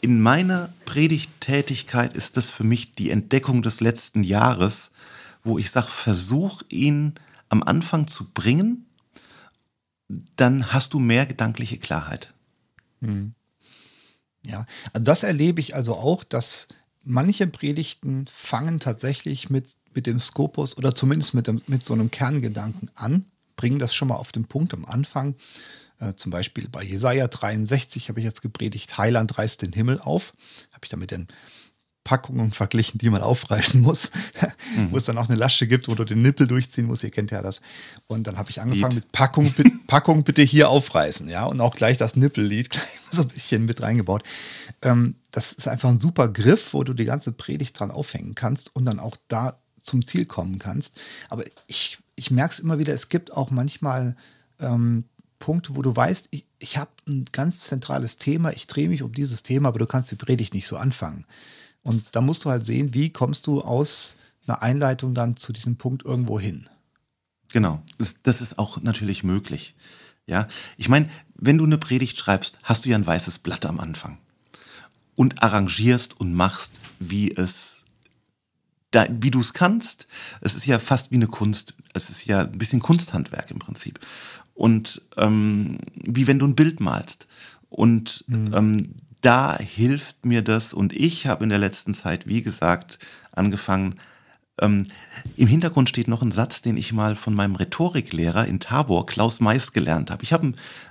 in 0.00 0.20
meiner 0.20 0.72
Predigttätigkeit 0.84 2.14
ist 2.14 2.36
das 2.36 2.50
für 2.50 2.64
mich 2.64 2.92
die 2.92 3.10
Entdeckung 3.10 3.62
des 3.62 3.80
letzten 3.80 4.22
Jahres, 4.22 4.92
wo 5.42 5.58
ich 5.58 5.70
sage, 5.70 5.88
versuch 5.88 6.62
ihn 6.68 7.14
am 7.48 7.62
Anfang 7.62 8.06
zu 8.06 8.24
bringen, 8.32 8.86
dann 10.36 10.72
hast 10.72 10.94
du 10.94 10.98
mehr 10.98 11.26
gedankliche 11.26 11.78
Klarheit. 11.78 12.32
Hm. 13.00 13.34
Ja, 14.46 14.64
das 14.92 15.24
erlebe 15.24 15.60
ich 15.60 15.74
also 15.74 15.94
auch, 15.96 16.22
dass 16.22 16.68
manche 17.06 17.46
Predigten 17.46 18.26
fangen 18.30 18.80
tatsächlich 18.80 19.48
mit, 19.48 19.76
mit 19.94 20.06
dem 20.06 20.20
Skopus 20.20 20.76
oder 20.76 20.94
zumindest 20.94 21.34
mit, 21.34 21.46
dem, 21.46 21.62
mit 21.66 21.84
so 21.84 21.94
einem 21.94 22.10
Kerngedanken 22.10 22.90
an, 22.94 23.24
bringen 23.54 23.78
das 23.78 23.94
schon 23.94 24.08
mal 24.08 24.16
auf 24.16 24.32
den 24.32 24.44
Punkt 24.44 24.74
am 24.74 24.84
Anfang. 24.84 25.36
Äh, 26.00 26.14
zum 26.14 26.30
Beispiel 26.30 26.68
bei 26.68 26.82
Jesaja 26.82 27.28
63 27.28 28.08
habe 28.08 28.20
ich 28.20 28.26
jetzt 28.26 28.42
gepredigt, 28.42 28.98
Heiland 28.98 29.38
reißt 29.38 29.62
den 29.62 29.72
Himmel 29.72 30.00
auf. 30.00 30.34
Habe 30.72 30.84
ich 30.84 30.90
damit 30.90 31.12
den 31.12 31.28
Packungen 32.06 32.52
verglichen, 32.52 32.98
die 32.98 33.10
man 33.10 33.20
aufreißen 33.20 33.80
muss, 33.80 34.12
mhm. 34.76 34.92
wo 34.92 34.96
es 34.96 35.02
dann 35.02 35.18
auch 35.18 35.28
eine 35.28 35.34
Lasche 35.34 35.66
gibt, 35.66 35.88
wo 35.88 35.96
du 35.96 36.04
den 36.04 36.22
Nippel 36.22 36.46
durchziehen 36.46 36.86
musst. 36.86 37.02
Ihr 37.02 37.10
kennt 37.10 37.32
ja 37.32 37.42
das. 37.42 37.60
Und 38.06 38.28
dann 38.28 38.38
habe 38.38 38.48
ich 38.48 38.60
angefangen 38.60 38.94
Lied. 38.94 39.04
mit 39.04 39.12
Packung, 39.12 39.52
Packung 39.88 40.22
bitte 40.22 40.42
hier 40.42 40.70
aufreißen, 40.70 41.28
ja, 41.28 41.46
und 41.46 41.60
auch 41.60 41.74
gleich 41.74 41.98
das 41.98 42.14
Nippellied 42.14 42.70
gleich 42.70 42.86
so 43.10 43.22
ein 43.22 43.28
bisschen 43.28 43.64
mit 43.64 43.82
reingebaut. 43.82 44.22
Ähm, 44.82 45.16
das 45.32 45.52
ist 45.52 45.66
einfach 45.66 45.88
ein 45.88 45.98
super 45.98 46.28
Griff, 46.28 46.74
wo 46.74 46.84
du 46.84 46.94
die 46.94 47.06
ganze 47.06 47.32
Predigt 47.32 47.78
dran 47.78 47.90
aufhängen 47.90 48.36
kannst 48.36 48.76
und 48.76 48.84
dann 48.84 49.00
auch 49.00 49.16
da 49.26 49.58
zum 49.76 50.04
Ziel 50.04 50.26
kommen 50.26 50.60
kannst. 50.60 51.00
Aber 51.28 51.42
ich, 51.66 51.98
ich 52.14 52.30
merke 52.30 52.54
es 52.54 52.60
immer 52.60 52.78
wieder, 52.78 52.94
es 52.94 53.08
gibt 53.08 53.32
auch 53.32 53.50
manchmal 53.50 54.14
ähm, 54.60 55.04
Punkte, 55.40 55.74
wo 55.74 55.82
du 55.82 55.94
weißt, 55.94 56.28
ich, 56.30 56.46
ich 56.60 56.76
habe 56.76 56.90
ein 57.08 57.24
ganz 57.32 57.62
zentrales 57.62 58.16
Thema, 58.18 58.52
ich 58.52 58.68
drehe 58.68 58.88
mich 58.88 59.02
um 59.02 59.12
dieses 59.12 59.42
Thema, 59.42 59.70
aber 59.70 59.80
du 59.80 59.86
kannst 59.86 60.12
die 60.12 60.16
Predigt 60.16 60.54
nicht 60.54 60.68
so 60.68 60.76
anfangen. 60.76 61.26
Und 61.86 62.04
da 62.10 62.20
musst 62.20 62.44
du 62.44 62.50
halt 62.50 62.66
sehen, 62.66 62.94
wie 62.94 63.10
kommst 63.10 63.46
du 63.46 63.60
aus 63.60 64.16
einer 64.48 64.60
Einleitung 64.60 65.14
dann 65.14 65.36
zu 65.36 65.52
diesem 65.52 65.76
Punkt 65.76 66.04
irgendwo 66.04 66.40
hin. 66.40 66.68
Genau, 67.52 67.80
das, 68.24 68.40
ist 68.40 68.58
auch 68.58 68.82
natürlich 68.82 69.22
möglich. 69.22 69.76
Ja, 70.26 70.48
ich 70.76 70.88
meine, 70.88 71.08
wenn 71.36 71.58
du 71.58 71.64
eine 71.64 71.78
Predigt 71.78 72.18
schreibst, 72.18 72.58
hast 72.64 72.84
du 72.84 72.88
ja 72.88 72.96
ein 72.96 73.06
weißes 73.06 73.38
Blatt 73.38 73.64
am 73.66 73.78
Anfang 73.78 74.18
und 75.14 75.44
arrangierst 75.44 76.18
und 76.18 76.34
machst, 76.34 76.80
wie 76.98 77.30
es, 77.30 77.84
wie 79.08 79.30
du 79.30 79.40
es 79.40 79.52
kannst. 79.52 80.08
Es 80.40 80.56
ist 80.56 80.66
ja 80.66 80.80
fast 80.80 81.12
wie 81.12 81.16
eine 81.16 81.28
Kunst. 81.28 81.74
Es 81.94 82.10
ist 82.10 82.26
ja 82.26 82.40
ein 82.40 82.58
bisschen 82.58 82.80
Kunsthandwerk 82.80 83.52
im 83.52 83.60
Prinzip. 83.60 84.00
Und 84.54 85.02
ähm, 85.16 85.78
wie 85.94 86.26
wenn 86.26 86.40
du 86.40 86.48
ein 86.48 86.56
Bild 86.56 86.80
malst. 86.80 87.28
Und 87.68 88.24
mhm. 88.26 88.54
ähm, 88.54 88.94
da 89.20 89.58
hilft 89.58 90.24
mir 90.24 90.42
das 90.42 90.72
und 90.72 90.92
ich 90.92 91.26
habe 91.26 91.44
in 91.44 91.50
der 91.50 91.58
letzten 91.58 91.94
Zeit, 91.94 92.26
wie 92.26 92.42
gesagt, 92.42 92.98
angefangen. 93.32 93.96
Ähm, 94.60 94.86
Im 95.36 95.48
Hintergrund 95.48 95.88
steht 95.88 96.08
noch 96.08 96.22
ein 96.22 96.32
Satz, 96.32 96.62
den 96.62 96.76
ich 96.76 96.92
mal 96.92 97.16
von 97.16 97.34
meinem 97.34 97.56
Rhetoriklehrer 97.56 98.46
in 98.46 98.60
Tabor, 98.60 99.06
Klaus 99.06 99.40
Mais, 99.40 99.72
gelernt 99.72 100.10
habe. 100.10 100.22
Ich 100.22 100.32
hab, 100.32 100.42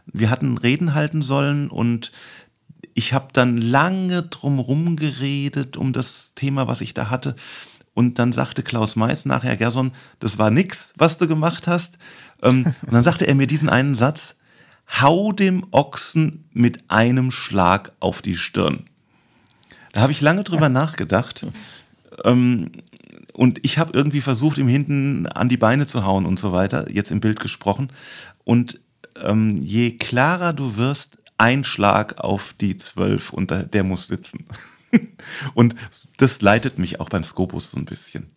wir 0.06 0.30
hatten 0.30 0.58
Reden 0.58 0.94
halten 0.94 1.22
sollen 1.22 1.70
und 1.70 2.12
ich 2.94 3.14
habe 3.14 3.28
dann 3.34 3.58
lange 3.58 4.24
drumherum 4.24 4.96
geredet 4.96 5.78
um 5.78 5.94
das 5.94 6.34
Thema, 6.36 6.68
was 6.68 6.82
ich 6.82 6.94
da 6.94 7.10
hatte. 7.10 7.36
Und 7.94 8.20
dann 8.20 8.34
sagte 8.34 8.62
Klaus 8.62 8.96
Mais 8.96 9.26
nachher, 9.26 9.58
Gerson, 9.58 9.92
das 10.20 10.38
war 10.38 10.52
nix, 10.52 10.94
was 10.98 11.18
du 11.18 11.28
gemacht 11.28 11.68
hast. 11.68 11.98
Ähm, 12.44 12.66
und 12.86 12.94
dann 12.94 13.04
sagte 13.04 13.26
er 13.26 13.36
mir 13.36 13.48
diesen 13.48 13.70
einen 13.70 13.96
Satz, 13.96 14.36
hau 14.88 15.32
dem 15.32 15.66
Ochsen 15.72 16.46
mit 16.52 16.90
einem 16.90 17.32
Schlag 17.32 17.92
auf 18.00 18.22
die 18.22 18.38
Stirn. 18.38 18.86
Da 19.94 20.02
habe 20.02 20.12
ich 20.12 20.22
lange 20.22 20.44
drüber 20.44 20.70
nachgedacht. 20.70 21.46
Ähm, 22.24 22.72
und 23.34 23.60
ich 23.64 23.78
habe 23.78 23.92
irgendwie 23.94 24.22
versucht, 24.22 24.58
ihm 24.58 24.68
hinten 24.68 25.28
an 25.28 25.50
die 25.50 25.58
Beine 25.58 25.86
zu 25.86 26.06
hauen 26.06 26.26
und 26.26 26.40
so 26.40 26.54
weiter, 26.54 26.90
jetzt 26.92 27.12
im 27.12 27.20
Bild 27.20 27.40
gesprochen. 27.40 27.92
Und 28.44 28.80
ähm, 29.22 29.62
je 29.62 29.98
klarer 29.98 30.54
du 30.54 30.78
wirst, 30.78 31.18
ein 31.38 31.64
Schlag 31.64 32.20
auf 32.20 32.54
die 32.54 32.78
zwölf 32.78 33.34
und 33.34 33.52
der, 33.52 33.66
der 33.66 33.84
muss 33.84 34.08
sitzen. 34.08 34.46
und 35.54 35.76
das 36.18 36.42
leitet 36.42 36.78
mich 36.80 37.00
auch 37.00 37.10
beim 37.10 37.24
Skopus 37.24 37.72
so 37.72 37.78
ein 37.78 37.86
bisschen. 37.86 38.35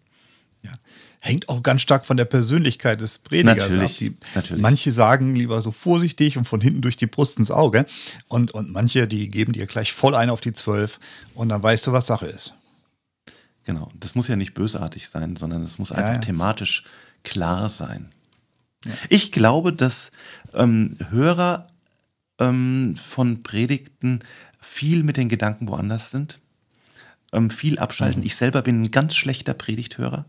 Hängt 1.20 1.48
auch 1.48 1.62
ganz 1.62 1.82
stark 1.82 2.06
von 2.06 2.16
der 2.16 2.26
Persönlichkeit 2.26 3.00
des 3.00 3.18
Predigers 3.18 3.70
natürlich, 3.70 3.90
ab. 3.90 3.98
Die, 3.98 4.16
natürlich. 4.36 4.62
Manche 4.62 4.92
sagen 4.92 5.34
lieber 5.34 5.60
so 5.60 5.72
vorsichtig 5.72 6.38
und 6.38 6.46
von 6.46 6.60
hinten 6.60 6.80
durch 6.80 6.96
die 6.96 7.06
Brust 7.06 7.38
ins 7.38 7.50
Auge. 7.50 7.86
Und, 8.28 8.52
und 8.52 8.70
manche, 8.70 9.08
die 9.08 9.28
geben 9.28 9.52
dir 9.52 9.66
gleich 9.66 9.92
voll 9.92 10.14
ein 10.14 10.30
auf 10.30 10.40
die 10.40 10.52
Zwölf 10.52 11.00
und 11.34 11.48
dann 11.48 11.62
weißt 11.62 11.86
du, 11.86 11.92
was 11.92 12.06
Sache 12.06 12.26
ist. 12.26 12.54
Genau. 13.64 13.88
Das 13.98 14.14
muss 14.14 14.28
ja 14.28 14.36
nicht 14.36 14.54
bösartig 14.54 15.08
sein, 15.08 15.36
sondern 15.36 15.62
es 15.64 15.78
muss 15.78 15.90
einfach 15.90 16.08
ja, 16.08 16.14
ja. 16.14 16.20
thematisch 16.20 16.84
klar 17.24 17.68
sein. 17.68 18.10
Ja. 18.84 18.92
Ich 19.08 19.32
glaube, 19.32 19.72
dass 19.72 20.12
ähm, 20.54 20.96
Hörer 21.10 21.68
ähm, 22.38 22.94
von 22.96 23.42
Predigten 23.42 24.20
viel 24.60 25.02
mit 25.02 25.16
den 25.16 25.28
Gedanken 25.28 25.68
woanders 25.68 26.10
sind, 26.10 26.38
ähm, 27.32 27.50
viel 27.50 27.78
abschalten. 27.78 28.20
Mhm. 28.20 28.26
Ich 28.26 28.36
selber 28.36 28.62
bin 28.62 28.82
ein 28.82 28.90
ganz 28.90 29.14
schlechter 29.14 29.54
Predigthörer. 29.54 30.24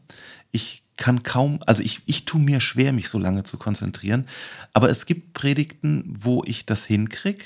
Ich 0.52 0.84
kann 0.98 1.24
kaum, 1.24 1.60
also 1.66 1.82
ich, 1.82 2.02
ich 2.06 2.26
tue 2.26 2.42
mir 2.42 2.60
schwer, 2.60 2.92
mich 2.92 3.10
so 3.10 3.18
lange 3.18 3.44
zu 3.44 3.58
konzentrieren. 3.58 4.26
Aber 4.74 4.90
es 4.90 5.06
gibt 5.06 5.34
Predigten, 5.34 6.04
wo 6.06 6.44
ich 6.46 6.66
das 6.66 6.86
hinkriege, 6.86 7.46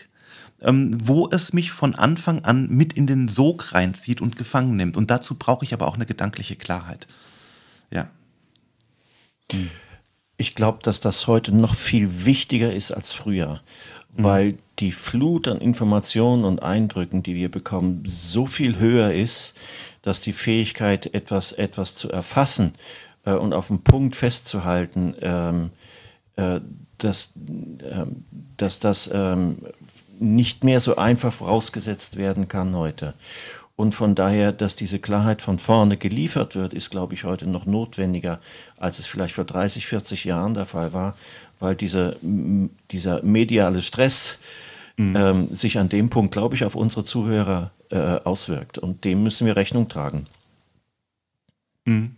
ähm, 0.61 0.97
wo 1.07 1.29
es 1.29 1.53
mich 1.53 1.71
von 1.71 1.93
Anfang 1.95 2.43
an 2.43 2.67
mit 2.69 2.93
in 2.93 3.05
den 3.05 3.27
Sog 3.27 3.73
reinzieht 3.73 4.21
und 4.21 4.37
gefangen 4.37 4.75
nimmt. 4.75 4.97
Und 4.97 5.11
dazu 5.11 5.35
brauche 5.35 5.65
ich 5.65 5.73
aber 5.73 5.87
auch 5.87 5.95
eine 5.95 6.07
gedankliche 6.07 6.55
Klarheit. 6.55 7.05
Ja. 7.91 8.09
Ich 10.37 10.55
glaube, 10.55 10.79
dass 10.81 10.99
das 10.99 11.27
heute 11.27 11.51
noch 11.51 11.75
viel 11.75 12.25
wichtiger 12.25 12.73
ist 12.73 12.91
als 12.91 13.13
früher, 13.13 13.61
mhm. 14.15 14.23
weil 14.23 14.57
die 14.79 14.91
Flut 14.91 15.47
an 15.47 15.59
Informationen 15.59 16.45
und 16.45 16.63
Eindrücken, 16.63 17.23
die 17.23 17.35
wir 17.35 17.49
bekommen, 17.49 18.03
so 18.05 18.47
viel 18.47 18.79
höher 18.79 19.13
ist, 19.13 19.55
dass 20.01 20.21
die 20.21 20.33
Fähigkeit, 20.33 21.13
etwas, 21.13 21.51
etwas 21.51 21.95
zu 21.95 22.09
erfassen 22.11 22.73
äh, 23.25 23.33
und 23.33 23.53
auf 23.53 23.67
den 23.67 23.83
Punkt 23.83 24.15
festzuhalten, 24.15 25.15
ähm, 25.21 25.69
äh, 26.35 26.59
dass, 26.97 27.33
ähm, 27.35 28.25
dass 28.57 28.79
das 28.79 29.09
ähm, 29.13 29.57
nicht 30.19 30.63
mehr 30.63 30.79
so 30.79 30.95
einfach 30.95 31.33
vorausgesetzt 31.33 32.17
werden 32.17 32.47
kann 32.47 32.75
heute. 32.75 33.13
Und 33.75 33.95
von 33.95 34.13
daher, 34.13 34.51
dass 34.51 34.75
diese 34.75 34.99
Klarheit 34.99 35.41
von 35.41 35.57
vorne 35.57 35.97
geliefert 35.97 36.55
wird, 36.55 36.73
ist, 36.73 36.91
glaube 36.91 37.15
ich, 37.15 37.23
heute 37.23 37.47
noch 37.47 37.65
notwendiger, 37.65 38.39
als 38.77 38.99
es 38.99 39.07
vielleicht 39.07 39.33
vor 39.33 39.45
30, 39.45 39.87
40 39.87 40.25
Jahren 40.25 40.53
der 40.53 40.65
Fall 40.65 40.93
war, 40.93 41.15
weil 41.59 41.75
diese, 41.75 42.17
dieser 42.21 43.23
mediale 43.23 43.81
Stress 43.81 44.37
mhm. 44.97 45.15
ähm, 45.15 45.55
sich 45.55 45.79
an 45.79 45.89
dem 45.89 46.09
Punkt, 46.09 46.33
glaube 46.33 46.55
ich, 46.55 46.63
auf 46.65 46.75
unsere 46.75 47.03
Zuhörer 47.03 47.71
äh, 47.89 47.97
auswirkt. 47.97 48.77
Und 48.77 49.05
dem 49.05 49.23
müssen 49.23 49.47
wir 49.47 49.55
Rechnung 49.55 49.89
tragen. 49.89 50.27
Mhm. 51.85 52.15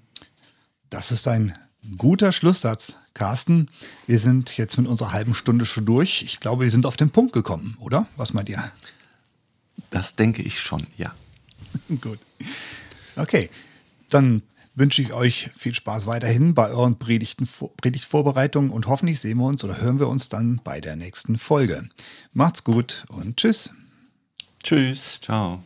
Das 0.89 1.11
ist 1.11 1.27
ein 1.27 1.53
guter 1.97 2.33
Schlusssatz, 2.33 2.95
Carsten. 3.13 3.69
Wir 4.07 4.19
sind 4.19 4.57
jetzt 4.57 4.77
mit 4.77 4.87
unserer 4.87 5.13
halben 5.13 5.33
Stunde 5.33 5.65
schon 5.65 5.85
durch. 5.85 6.21
Ich 6.21 6.41
glaube, 6.41 6.63
wir 6.63 6.69
sind 6.69 6.85
auf 6.85 6.97
den 6.97 7.11
Punkt 7.11 7.31
gekommen, 7.31 7.77
oder? 7.79 8.07
Was 8.17 8.33
meint 8.33 8.49
ihr? 8.49 8.63
Das 9.89 10.15
denke 10.15 10.41
ich 10.41 10.59
schon, 10.59 10.85
ja. 10.97 11.13
Gut. 12.01 12.19
Okay, 13.15 13.49
dann 14.09 14.41
wünsche 14.75 15.01
ich 15.01 15.13
euch 15.13 15.49
viel 15.57 15.73
Spaß 15.73 16.05
weiterhin 16.05 16.53
bei 16.53 16.69
euren 16.69 16.99
Predigten, 16.99 17.47
Predigtvorbereitungen 17.81 18.71
und 18.71 18.87
hoffentlich 18.87 19.19
sehen 19.19 19.37
wir 19.37 19.45
uns 19.45 19.63
oder 19.63 19.79
hören 19.81 19.99
wir 19.99 20.09
uns 20.09 20.29
dann 20.29 20.59
bei 20.63 20.81
der 20.81 20.95
nächsten 20.95 21.37
Folge. 21.37 21.87
Macht's 22.33 22.63
gut 22.63 23.05
und 23.09 23.37
tschüss. 23.37 23.71
Tschüss. 24.63 25.19
Ciao. 25.21 25.63